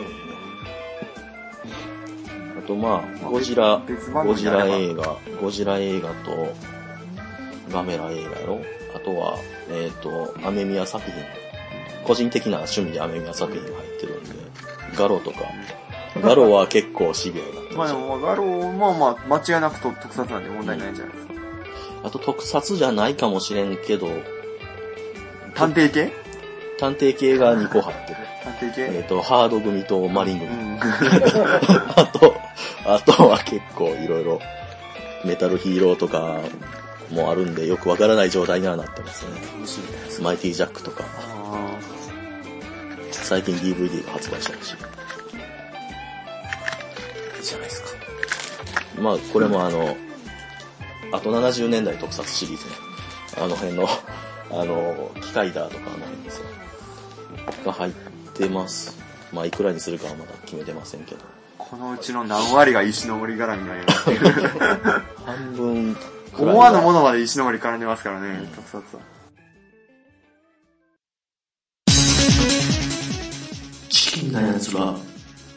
[2.63, 3.81] あとまあ、ゴジラ、
[4.25, 6.55] ゴジラ映画、ゴジラ映画と、
[7.73, 8.61] ガメラ映画やろ？
[8.95, 9.37] あとは、
[9.71, 11.15] えっ、と、アメミヤ作品。
[12.05, 14.31] 個人的な趣味でアメミヤ作品が入ってるんで、
[14.97, 15.39] ガロとか。
[16.21, 21.33] ガロは結構シビアになってますまあでも、まあガロー、まあまあ、間違いなくと特撮なんで問題ないんじゃないですか。
[22.05, 24.09] あと特撮じゃないかもしれんけど、
[25.55, 26.13] 探偵系？
[26.79, 28.19] 探偵系が2個入ってる。
[28.43, 28.83] 探偵系？
[28.99, 30.51] えっ、と、ハード組とマリン組。
[30.51, 30.79] うん。
[31.97, 32.35] あと、
[32.85, 34.41] あとは結構いろいろ、
[35.25, 36.41] メタルヒーローとか
[37.11, 39.31] もあるんで、よくわからない状態にはなってますね。
[40.21, 41.71] マイティジャックとか、あ
[43.23, 44.77] 最近 DVD が発売したらしい。
[47.39, 47.89] いいじゃないですか。
[49.01, 49.97] まあ、これもあの、
[51.13, 52.71] あと70年代特撮シリーズね。
[53.39, 53.89] あの辺の、
[54.51, 56.45] あの、機械だとかあの辺ですよ。
[57.65, 57.93] が入っ
[58.35, 58.99] てます。
[59.33, 61.21] まあ、いくらにするかはまだ決めてませんけど。
[61.21, 61.25] ー
[61.59, 63.87] このうちの何割が石の森絡みなん。
[65.25, 65.97] 半分
[66.37, 69.12] 思わぬものまで石ノ森絡んでますからね、特撮は。
[74.23, 74.95] チキンなやつら、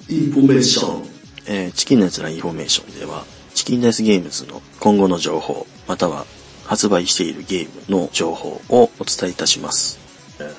[0.09, 1.05] インフォメーション。
[1.47, 6.25] えーチキンなやつらインフォメーションでは、チキンダイスゲームズの今後の情報、または
[6.65, 9.99] 発売しているゲームの情報をお伝えいたします。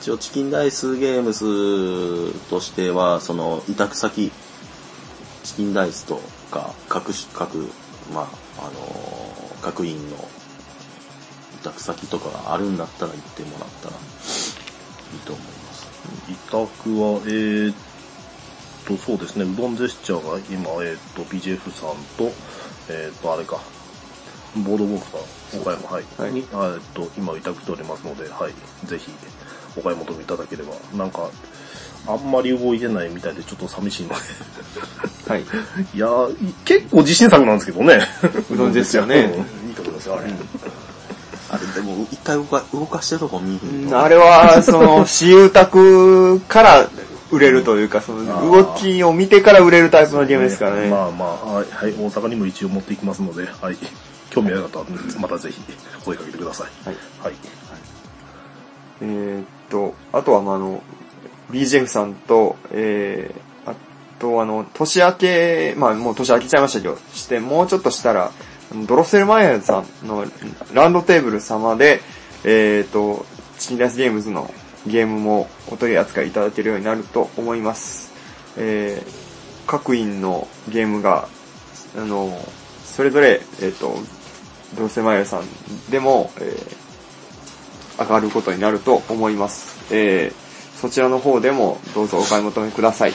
[0.01, 4.31] 一応チキンダイスゲームズとしては、その委託先、
[5.43, 7.69] チキンダイスとか各種、各、
[8.15, 8.29] まあ、
[8.59, 9.27] あのー
[9.63, 15.89] 各員の委託先とかがあるんだったら言ってもらったらいいと思います。
[16.31, 17.77] 委託は、えー、っ
[18.87, 22.33] と、そうですね、うどんジェスチャーが今、えー、っと、BGF さんと、
[22.89, 23.61] えー、っと、あれか、
[24.65, 25.07] ボードボーク
[25.51, 26.33] さん、お買い物、はい、はい。
[26.33, 29.11] に、あえーっと、今委託しておりますので、はい、ぜひ、
[29.77, 31.31] お買い求めいただければ、なんか、
[32.09, 34.15] あんまり動いてないみたいでちょっと寂しいので。
[35.29, 35.43] はい。
[35.95, 38.01] いやー、結構自信作なんですけどね。
[38.51, 39.35] うどんですよね。
[39.67, 40.33] いいと思いますよ、あれ。
[41.49, 46.89] あれでも一回動か動かしてるとこ見えへんとあれは、その、私有宅から
[47.31, 50.89] 売れるというか、その、動きを見てから売れるタイプのゲームですからね。
[50.89, 53.77] まあまあ、はい、はい、大阪にも一応持っていきますので、はい。
[54.31, 54.87] 興味ある方は、
[55.21, 55.61] またぜひ、
[56.05, 56.87] 声かけてください。
[56.87, 56.97] はい。
[57.23, 57.35] はい。
[59.03, 60.83] えーっと、あとは、まあ、あの、
[61.51, 63.75] BGF さんと、えー、あ
[64.19, 68.31] と、あの、年明け、まあ、もう年明けちゃいましたけど、して、もうちょっとしたら、
[68.87, 70.27] ドロッセルマイヤーズさんの
[70.75, 72.01] ラウンドテーブル様で、
[72.45, 73.25] えーっと、
[73.59, 74.53] チキンダイスゲームズの
[74.87, 78.13] ゲームもお取り扱いいただけるようになると思います。
[78.57, 81.29] えー、各員のゲームが、
[81.97, 82.39] あの、
[82.85, 83.95] それぞれ、えーっと、
[84.75, 89.77] ドロッセルマイヤーズさんでも、えー、上がることになると思います。
[89.95, 93.13] えー、そちらの方でもどうぞお買い求めください。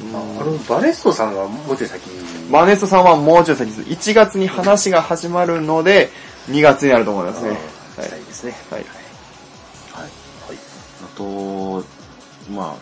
[0.00, 2.02] あの、バレストさんがもうちょい先
[2.50, 3.80] バネストさんはもうちょい先です。
[3.82, 6.10] 1月に話が始まるので、
[6.48, 7.50] 2月になると思いますね。
[7.50, 7.58] はい
[7.98, 8.54] ですね。
[8.70, 9.01] はい。
[11.16, 11.84] と、
[12.50, 12.74] まあ、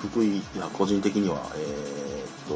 [0.00, 2.54] 福井、いや、個人的には、えーっと、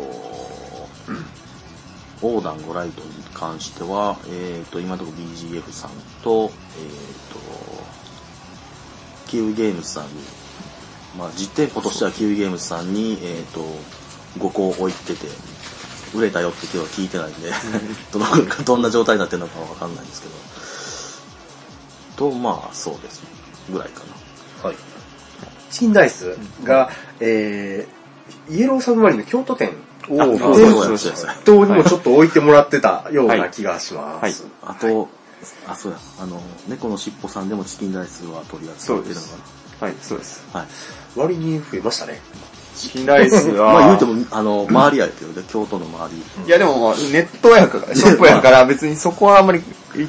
[2.22, 5.90] 横断ゴライトに関しては、えーっと、今のところ BGF さん
[6.22, 6.49] と、えーっ
[7.32, 7.40] と、
[9.28, 10.12] キウイゲームズさんに、
[11.18, 13.64] まあ、実店舗としてはキウイゲームズさんに、えーっと、
[14.38, 15.26] 5個置いてて、
[16.14, 17.51] 売れたよって今日は聞いてないんで、
[18.12, 20.34] どのくらいどんな状態になってるのかわかんないんですけど、
[22.30, 23.28] と、まあ、そうですね。
[23.70, 24.22] ぐらいかな。
[24.63, 24.77] はい。
[25.71, 26.91] チキンダイスが、
[27.21, 29.71] えー、イエローサブマリンの京都店
[30.05, 34.47] あおーそうそうそうそうそう等にもちょっと置いてもらってたような気がします。
[34.63, 35.09] あと、
[35.67, 39.27] あ、そうや、あの、猫のしっぽさんでもチキンライスは取り扱ってるのか
[39.87, 40.45] はい、そうです。
[40.53, 40.61] な。
[40.61, 40.69] はい。
[41.17, 42.21] 割に増えましたね。
[42.77, 46.47] チキンライスは、まあ言うても、あの、周りやけどね、京都の周り。
[46.47, 49.63] いやでも、まあネットやから、ショップやから別にそこはあんまり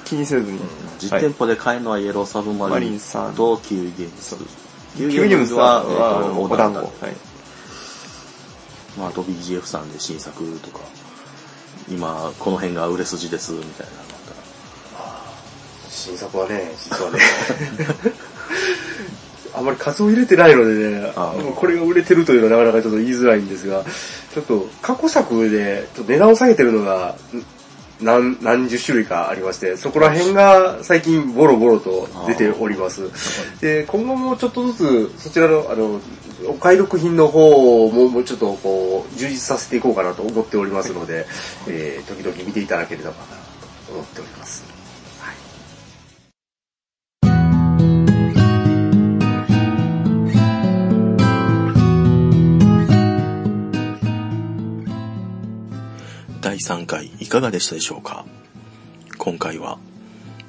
[0.06, 0.60] 気にせずに。
[1.04, 4.38] 実店舗で買えるのはイエローサブママリンさんとキウイゲームズ。
[4.96, 6.80] キウイゲームズは、は、えはーと、お団子。
[6.80, 6.90] はい。
[8.98, 10.80] まあ、あと BGF さんで新作とか、
[11.90, 14.06] 今、この辺が売れ筋です、みたいなのあっ
[15.90, 17.20] 新作はね、実はね、
[19.56, 23.84] あまり数を入れてないのでね、ああこれが売れてるというのはなかなかちょっと言いづらいんですが、
[24.34, 27.44] ちょっと過去作でちょっと値段を下げてるのがん
[28.04, 33.10] 何何十種類かありまして、そこら辺が最近ボロボロと出ております。
[33.62, 36.00] で、今後もちょっとずつそちらの、あの、
[36.48, 41.26] お買い得品の方ももうちょっとこう、充実させていこうかなと思っておりますので、
[41.68, 44.73] えー、時々見ていただければなと思っております。
[56.54, 58.26] 第3回いかがでしたでしょうか？
[59.18, 59.80] 今回は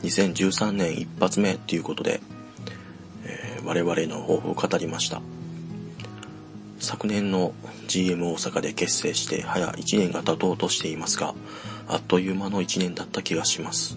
[0.03, 2.21] 2013年一発目ということで、
[3.25, 5.23] えー我々の抱負を語りました。
[6.79, 7.55] 昨年の
[7.89, 11.35] GM 大阪で結成して早1年が経とうとしていますが
[11.89, 13.97] あっという間の1年だった気がします。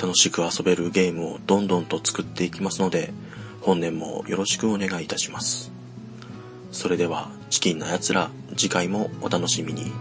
[0.00, 3.12] 楽しく遊べるゲームをどんどんと作っていきますので
[3.60, 5.73] 本年もよろしくお願いいたします。
[6.74, 9.92] それではチキンな奴ら次回もお楽しみに。